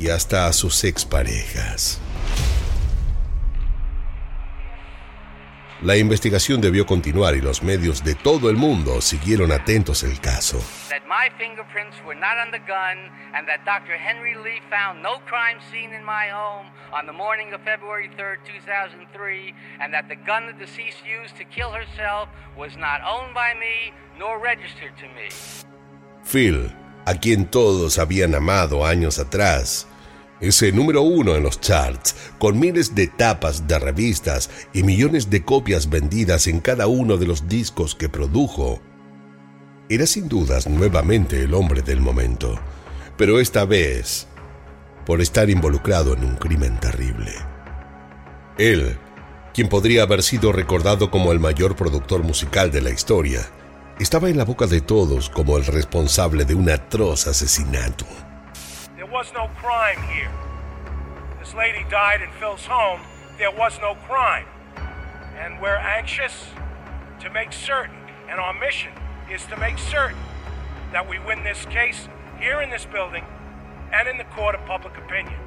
y 0.00 0.08
hasta 0.08 0.48
a 0.48 0.52
sus 0.52 0.82
exparejas. 0.82 2.00
La 5.80 5.96
investigación 5.96 6.60
debió 6.60 6.84
continuar 6.84 7.36
y 7.36 7.40
los 7.40 7.62
medios 7.62 8.02
de 8.02 8.16
todo 8.16 8.50
el 8.50 8.56
mundo 8.56 9.00
siguieron 9.00 9.52
atentos 9.52 10.02
el 10.02 10.20
caso. 10.20 10.58
That 10.90 11.06
my 11.06 11.30
fingerprints 11.38 11.96
were 12.04 12.18
not 12.18 12.36
on 12.36 12.50
the 12.50 12.58
gun 12.58 12.98
and 13.32 13.46
that 13.46 13.64
Dr. 13.64 13.96
Henry 13.96 14.34
Lee 14.34 14.60
found 14.68 15.04
no 15.04 15.20
crime 15.26 15.60
scene 15.70 15.94
in 15.94 16.02
my 16.02 16.30
home 16.34 16.66
on 16.92 17.06
the 17.06 17.12
morning 17.12 17.54
of 17.54 17.60
February 17.62 18.10
3rd, 18.18 18.38
2003, 18.44 19.54
and 19.80 19.94
that 19.94 20.08
the 20.08 20.16
gun 20.16 20.46
the 20.48 20.52
deceased 20.54 21.06
used 21.06 21.36
to 21.36 21.44
kill 21.44 21.70
herself 21.70 22.28
was 22.56 22.76
not 22.76 22.98
owned 23.06 23.32
by 23.32 23.54
me 23.54 23.94
nor 24.18 24.40
registered 24.42 24.96
to 24.98 25.06
me. 25.14 25.30
Phil, 26.24 26.72
a 27.06 27.14
quien 27.14 27.46
todos 27.46 27.98
habían 28.00 28.34
amado 28.34 28.84
años 28.84 29.20
atrás, 29.20 29.86
ese 30.40 30.72
número 30.72 31.02
uno 31.02 31.34
en 31.34 31.42
los 31.42 31.60
charts, 31.60 32.14
con 32.38 32.58
miles 32.58 32.94
de 32.94 33.08
tapas 33.08 33.66
de 33.66 33.78
revistas 33.78 34.50
y 34.72 34.82
millones 34.82 35.30
de 35.30 35.44
copias 35.44 35.90
vendidas 35.90 36.46
en 36.46 36.60
cada 36.60 36.86
uno 36.86 37.16
de 37.16 37.26
los 37.26 37.48
discos 37.48 37.94
que 37.94 38.08
produjo. 38.08 38.80
Era 39.88 40.06
sin 40.06 40.28
dudas 40.28 40.68
nuevamente 40.68 41.42
el 41.42 41.54
hombre 41.54 41.82
del 41.82 42.00
momento, 42.00 42.58
pero 43.16 43.40
esta 43.40 43.64
vez 43.64 44.26
por 45.04 45.22
estar 45.22 45.48
involucrado 45.48 46.12
en 46.12 46.22
un 46.22 46.36
crimen 46.36 46.78
terrible. 46.78 47.32
Él, 48.58 48.98
quien 49.54 49.68
podría 49.68 50.02
haber 50.02 50.22
sido 50.22 50.52
recordado 50.52 51.10
como 51.10 51.32
el 51.32 51.40
mayor 51.40 51.74
productor 51.76 52.22
musical 52.22 52.70
de 52.70 52.82
la 52.82 52.90
historia, 52.90 53.48
estaba 53.98 54.28
en 54.28 54.36
la 54.36 54.44
boca 54.44 54.66
de 54.66 54.82
todos 54.82 55.30
como 55.30 55.56
el 55.56 55.64
responsable 55.64 56.44
de 56.44 56.54
un 56.54 56.68
atroz 56.68 57.26
asesinato. 57.26 58.04
There 59.08 59.16
was 59.16 59.32
no 59.32 59.48
crime 59.56 60.02
here. 60.12 60.30
This 61.40 61.54
lady 61.54 61.82
died 61.88 62.20
in 62.20 62.30
Phil's 62.32 62.66
home. 62.66 63.00
There 63.38 63.50
was 63.50 63.78
no 63.80 63.94
crime. 64.06 64.44
And 65.38 65.62
we're 65.62 65.80
anxious 65.80 66.34
to 67.20 67.30
make 67.30 67.54
certain, 67.54 67.96
and 68.28 68.38
our 68.38 68.52
mission 68.52 68.92
is 69.32 69.46
to 69.46 69.56
make 69.56 69.78
certain 69.78 70.18
that 70.92 71.08
we 71.08 71.18
win 71.20 71.42
this 71.42 71.64
case 71.70 72.06
here 72.38 72.60
in 72.60 72.68
this 72.68 72.84
building 72.84 73.24
and 73.94 74.06
in 74.08 74.18
the 74.18 74.28
court 74.36 74.54
of 74.54 74.60
public 74.66 74.92
opinion. 74.98 75.40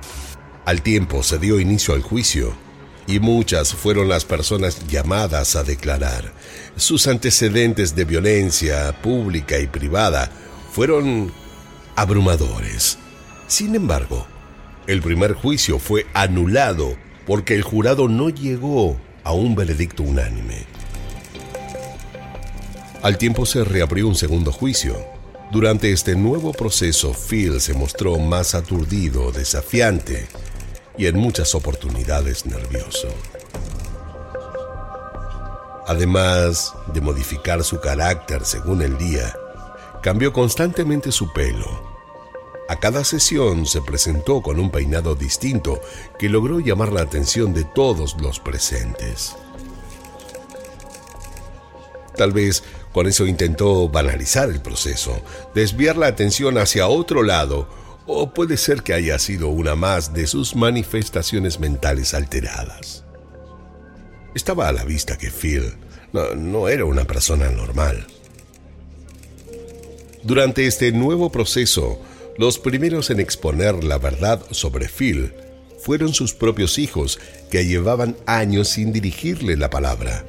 Al 0.65 0.81
tiempo 0.81 1.21
se 1.21 1.37
dio 1.37 1.59
inicio 1.59 1.93
al 1.93 2.01
juicio 2.01 2.55
y 3.05 3.19
muchas 3.19 3.75
fueron 3.75 4.09
las 4.09 4.25
personas 4.25 4.87
llamadas 4.87 5.55
a 5.55 5.63
declarar. 5.63 6.31
Sus 6.77 7.05
antecedentes 7.05 7.95
de 7.95 8.05
violencia 8.05 8.91
pública 9.03 9.59
y 9.59 9.67
privada 9.67 10.31
fueron 10.71 11.31
abrumadores. 11.95 12.97
Sin 13.51 13.75
embargo, 13.75 14.25
el 14.87 15.01
primer 15.01 15.33
juicio 15.33 15.77
fue 15.77 16.05
anulado 16.13 16.95
porque 17.27 17.53
el 17.53 17.63
jurado 17.63 18.07
no 18.07 18.29
llegó 18.29 18.95
a 19.25 19.33
un 19.33 19.55
veredicto 19.55 20.03
unánime. 20.03 20.63
Al 23.03 23.17
tiempo 23.17 23.45
se 23.45 23.65
reabrió 23.65 24.07
un 24.07 24.15
segundo 24.15 24.53
juicio. 24.53 24.95
Durante 25.51 25.91
este 25.91 26.15
nuevo 26.15 26.53
proceso, 26.53 27.13
Phil 27.13 27.59
se 27.59 27.73
mostró 27.73 28.17
más 28.19 28.55
aturdido, 28.55 29.33
desafiante 29.33 30.29
y 30.97 31.07
en 31.07 31.17
muchas 31.17 31.53
oportunidades 31.53 32.45
nervioso. 32.45 33.09
Además 35.87 36.73
de 36.93 37.01
modificar 37.01 37.65
su 37.65 37.81
carácter 37.81 38.45
según 38.45 38.81
el 38.81 38.97
día, 38.97 39.35
cambió 40.01 40.31
constantemente 40.31 41.11
su 41.11 41.33
pelo 41.33 41.90
a 42.71 42.77
cada 42.79 43.03
sesión 43.03 43.65
se 43.65 43.81
presentó 43.81 44.41
con 44.41 44.57
un 44.57 44.71
peinado 44.71 45.13
distinto 45.13 45.81
que 46.17 46.29
logró 46.29 46.61
llamar 46.61 46.93
la 46.93 47.01
atención 47.01 47.53
de 47.53 47.65
todos 47.65 48.15
los 48.21 48.39
presentes. 48.39 49.35
Tal 52.15 52.31
vez 52.31 52.63
con 52.93 53.07
eso 53.07 53.25
intentó 53.25 53.89
banalizar 53.89 54.49
el 54.49 54.61
proceso, 54.61 55.21
desviar 55.53 55.97
la 55.97 56.07
atención 56.07 56.57
hacia 56.57 56.87
otro 56.87 57.23
lado, 57.23 57.67
o 58.07 58.33
puede 58.33 58.55
ser 58.55 58.83
que 58.83 58.93
haya 58.93 59.19
sido 59.19 59.49
una 59.49 59.75
más 59.75 60.13
de 60.13 60.25
sus 60.25 60.55
manifestaciones 60.55 61.59
mentales 61.59 62.13
alteradas. 62.13 63.03
Estaba 64.33 64.69
a 64.69 64.71
la 64.71 64.85
vista 64.85 65.17
que 65.17 65.29
Phil 65.29 65.73
no, 66.13 66.35
no 66.35 66.69
era 66.69 66.85
una 66.85 67.03
persona 67.03 67.49
normal. 67.49 68.07
Durante 70.23 70.67
este 70.67 70.93
nuevo 70.93 71.33
proceso, 71.33 71.99
los 72.41 72.57
primeros 72.57 73.11
en 73.11 73.19
exponer 73.19 73.83
la 73.83 73.99
verdad 73.99 74.41
sobre 74.49 74.89
Phil 74.89 75.31
fueron 75.77 76.11
sus 76.11 76.33
propios 76.33 76.79
hijos, 76.79 77.19
que 77.51 77.67
llevaban 77.67 78.17
años 78.25 78.67
sin 78.69 78.91
dirigirle 78.91 79.55
la 79.57 79.69
palabra. 79.69 80.25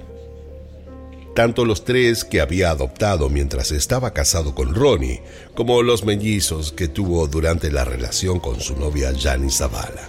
Tanto 1.35 1.65
los 1.65 1.87
tres 1.87 2.27
que 2.27 2.43
había 2.43 2.69
adoptado 2.69 3.31
mientras 3.31 3.73
estaba 3.73 4.13
casado 4.13 4.55
con 4.55 4.75
Ronnie, 4.75 5.23
como 5.55 5.83
los 5.83 6.05
mellizos 6.05 6.73
que 6.73 6.87
tuvo 6.87 7.29
durante 7.29 7.73
la 7.73 7.87
relación 7.87 8.41
con 8.41 8.61
su 8.61 8.77
novia 8.77 9.15
Janice 9.19 9.61
Zavala. 9.61 10.07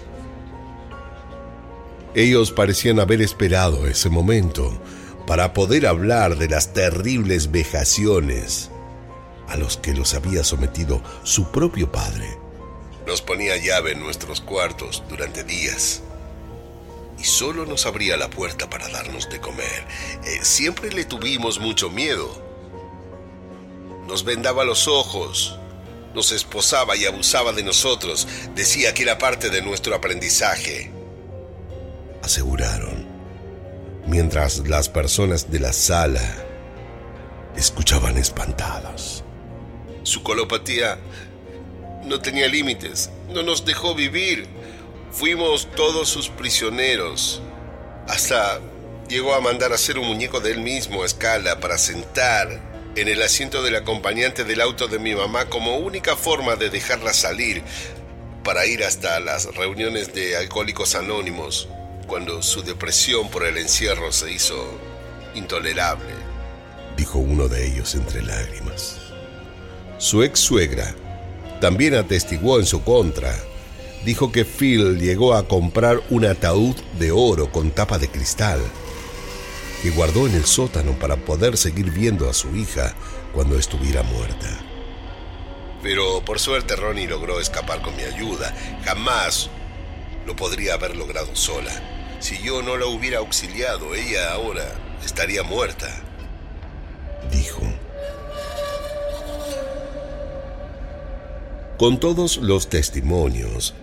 Ellos 2.15 2.51
parecían 2.51 2.99
haber 2.99 3.21
esperado 3.21 3.87
ese 3.87 4.09
momento 4.09 4.77
para 5.25 5.53
poder 5.53 5.87
hablar 5.87 6.37
de 6.37 6.49
las 6.49 6.73
terribles 6.73 7.49
vejaciones 7.49 8.72
a 9.47 9.57
los 9.57 9.77
que 9.77 9.93
los 9.93 10.13
había 10.13 10.43
sometido 10.43 11.01
su 11.23 11.51
propio 11.51 11.91
padre. 11.91 12.37
Nos 13.07 13.21
ponía 13.21 13.57
llave 13.57 13.91
en 13.91 13.99
nuestros 13.99 14.41
cuartos 14.41 15.03
durante 15.09 15.43
días 15.43 16.01
y 17.19 17.25
solo 17.25 17.65
nos 17.65 17.85
abría 17.85 18.17
la 18.17 18.29
puerta 18.29 18.69
para 18.69 18.89
darnos 18.89 19.29
de 19.29 19.39
comer. 19.39 19.85
Eh, 20.25 20.39
siempre 20.41 20.91
le 20.91 21.05
tuvimos 21.05 21.59
mucho 21.59 21.89
miedo. 21.89 22.41
Nos 24.07 24.25
vendaba 24.25 24.65
los 24.65 24.87
ojos, 24.87 25.57
nos 26.13 26.31
esposaba 26.31 26.95
y 26.95 27.05
abusaba 27.05 27.53
de 27.53 27.63
nosotros. 27.63 28.27
Decía 28.55 28.93
que 28.93 29.03
era 29.03 29.17
parte 29.17 29.49
de 29.49 29.61
nuestro 29.61 29.95
aprendizaje. 29.95 30.91
Aseguraron, 32.21 33.07
mientras 34.05 34.67
las 34.67 34.89
personas 34.89 35.49
de 35.49 35.59
la 35.59 35.73
sala 35.73 36.35
escuchaban 37.55 38.17
espantadas. 38.17 39.23
Su 40.03 40.21
colopatía 40.23 40.99
no 42.03 42.19
tenía 42.19 42.47
límites, 42.47 43.09
no 43.29 43.43
nos 43.43 43.65
dejó 43.65 43.95
vivir. 43.95 44.47
Fuimos 45.11 45.69
todos 45.75 46.09
sus 46.09 46.29
prisioneros. 46.29 47.41
Hasta 48.07 48.59
llegó 49.07 49.33
a 49.33 49.41
mandar 49.41 49.71
a 49.71 49.75
hacer 49.75 49.97
un 49.97 50.07
muñeco 50.07 50.39
de 50.39 50.51
él 50.51 50.59
mismo 50.59 51.03
a 51.03 51.05
escala 51.05 51.59
para 51.59 51.77
sentar 51.77 52.73
en 52.95 53.07
el 53.07 53.21
asiento 53.21 53.63
del 53.63 53.75
acompañante 53.75 54.43
del 54.43 54.61
auto 54.61 54.87
de 54.87 54.99
mi 54.99 55.15
mamá 55.15 55.49
como 55.49 55.77
única 55.77 56.15
forma 56.15 56.55
de 56.55 56.69
dejarla 56.69 57.13
salir 57.13 57.63
para 58.43 58.65
ir 58.65 58.83
hasta 58.83 59.19
las 59.19 59.45
reuniones 59.55 60.13
de 60.13 60.35
alcohólicos 60.35 60.95
anónimos 60.95 61.67
cuando 62.07 62.43
su 62.43 62.61
depresión 62.61 63.29
por 63.29 63.45
el 63.45 63.57
encierro 63.57 64.11
se 64.11 64.31
hizo 64.31 64.77
intolerable, 65.33 66.13
dijo 66.97 67.17
uno 67.19 67.47
de 67.47 67.65
ellos 67.65 67.95
entre 67.95 68.21
lágrimas. 68.21 69.02
Su 70.03 70.21
ex 70.21 70.37
suegra 70.41 70.93
también 71.61 71.95
atestiguó 71.95 72.59
en 72.59 72.65
su 72.65 72.83
contra. 72.83 73.33
Dijo 74.03 74.33
que 74.33 74.43
Phil 74.43 74.99
llegó 74.99 75.33
a 75.33 75.47
comprar 75.47 76.01
un 76.09 76.25
ataúd 76.25 76.75
de 76.99 77.13
oro 77.13 77.49
con 77.53 77.71
tapa 77.71 77.97
de 77.97 78.09
cristal 78.09 78.59
que 79.81 79.91
guardó 79.91 80.27
en 80.27 80.35
el 80.35 80.43
sótano 80.43 80.91
para 80.99 81.15
poder 81.15 81.55
seguir 81.55 81.89
viendo 81.91 82.29
a 82.29 82.33
su 82.33 82.53
hija 82.53 82.93
cuando 83.33 83.57
estuviera 83.57 84.03
muerta. 84.03 84.49
Pero 85.81 86.21
por 86.25 86.37
suerte 86.37 86.75
Ronnie 86.75 87.07
logró 87.07 87.39
escapar 87.39 87.81
con 87.81 87.95
mi 87.95 88.03
ayuda. 88.03 88.53
Jamás 88.83 89.49
lo 90.25 90.35
podría 90.35 90.73
haber 90.73 90.97
logrado 90.97 91.33
sola. 91.33 91.71
Si 92.19 92.43
yo 92.43 92.61
no 92.61 92.75
la 92.75 92.87
hubiera 92.87 93.19
auxiliado, 93.19 93.95
ella 93.95 94.33
ahora 94.33 94.65
estaría 95.05 95.43
muerta, 95.43 95.87
dijo. 97.31 97.72
Con 101.83 101.99
todos 101.99 102.37
los 102.37 102.69
testimonios, 102.69 103.73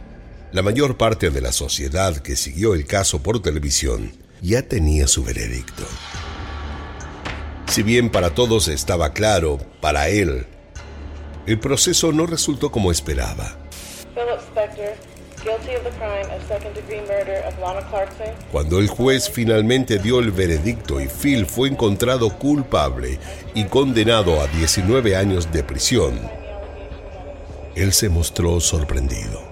la 0.53 0.63
mayor 0.63 0.97
parte 0.97 1.29
de 1.29 1.43
la 1.43 1.53
sociedad 1.53 2.17
que 2.17 2.35
siguió 2.35 2.73
el 2.73 2.87
caso 2.87 3.23
por 3.23 3.43
televisión 3.43 4.13
ya 4.41 4.63
tenía 4.63 5.07
su 5.07 5.23
veredicto. 5.23 5.83
Si 7.67 7.83
bien 7.83 8.09
para 8.09 8.31
todos 8.31 8.69
estaba 8.69 9.13
claro, 9.13 9.59
para 9.83 10.09
él, 10.09 10.47
el 11.47 11.61
proceso 11.61 12.11
no 12.11 12.25
resultó 12.25 12.73
como 12.73 12.91
esperaba. 12.91 13.59
Cuando 18.51 18.79
el 18.79 18.89
juez 18.89 19.29
finalmente 19.29 19.99
dio 19.99 20.21
el 20.21 20.31
veredicto 20.31 21.03
y 21.03 21.09
Phil 21.09 21.45
fue 21.45 21.69
encontrado 21.69 22.31
culpable 22.39 23.19
y 23.53 23.65
condenado 23.65 24.41
a 24.41 24.47
19 24.47 25.17
años 25.17 25.53
de 25.53 25.63
prisión, 25.63 26.40
él 27.75 27.93
se 27.93 28.09
mostró 28.09 28.61
sorprendido. 28.61 29.43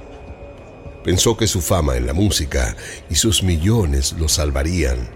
Pensó 1.05 1.37
que 1.37 1.47
su 1.47 1.61
fama 1.61 1.97
en 1.97 2.07
la 2.07 2.13
música 2.13 2.77
y 3.09 3.15
sus 3.15 3.43
millones 3.43 4.15
lo 4.19 4.29
salvarían, 4.29 5.09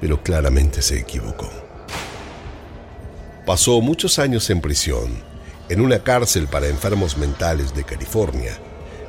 pero 0.00 0.22
claramente 0.22 0.82
se 0.82 0.98
equivocó. 0.98 1.48
Pasó 3.46 3.80
muchos 3.80 4.18
años 4.18 4.48
en 4.50 4.60
prisión 4.60 5.30
en 5.70 5.80
una 5.80 6.00
cárcel 6.00 6.48
para 6.48 6.66
enfermos 6.66 7.16
mentales 7.16 7.74
de 7.74 7.84
California, 7.84 8.58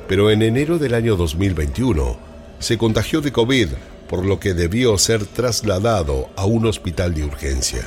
pero 0.08 0.30
en 0.30 0.42
enero 0.42 0.78
del 0.78 0.94
año 0.94 1.16
2021 1.16 2.16
se 2.60 2.78
contagió 2.78 3.20
de 3.20 3.32
COVID, 3.32 3.68
por 4.08 4.24
lo 4.24 4.38
que 4.38 4.54
debió 4.54 4.96
ser 4.96 5.26
trasladado 5.26 6.30
a 6.36 6.44
un 6.44 6.66
hospital 6.66 7.14
de 7.14 7.24
urgencia. 7.24 7.82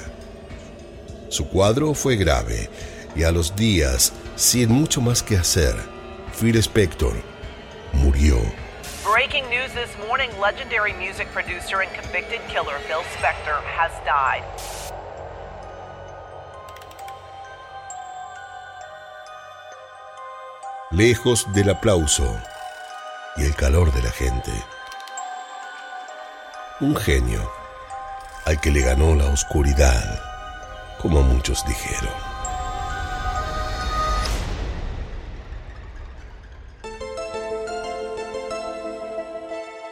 Su 1.30 1.48
cuadro 1.48 1.94
fue 1.94 2.18
grave 2.18 2.70
y 3.16 3.24
a 3.24 3.32
los 3.32 3.56
días, 3.56 4.12
sin 4.36 4.72
mucho 4.72 5.02
más 5.02 5.24
que 5.24 5.38
hacer, 5.38 5.76
Phil 6.34 6.56
Spector 6.58 7.16
murió. 7.94 8.38
Breaking 9.04 9.48
news 9.50 9.72
this 9.74 9.90
morning 10.08 10.30
legendary 10.40 10.94
music 10.94 11.28
producer 11.32 11.82
and 11.82 11.92
convicted 11.94 12.42
killer 12.50 12.80
Phil 12.88 13.04
Spector 13.18 13.62
has 13.64 13.92
died. 14.06 14.44
lejos 20.96 21.52
del 21.52 21.72
aplauso 21.72 22.40
y 23.36 23.44
el 23.44 23.54
calor 23.56 23.92
de 23.92 24.02
la 24.02 24.12
gente. 24.12 24.52
Un 26.80 26.96
genio 26.96 27.52
al 28.46 28.62
que 28.62 28.72
le 28.72 28.82
ganó 28.82 29.14
la 29.16 29.26
oscuridad, 29.26 30.22
como 31.02 31.22
muchos 31.22 31.66
dijeron. 31.66 32.35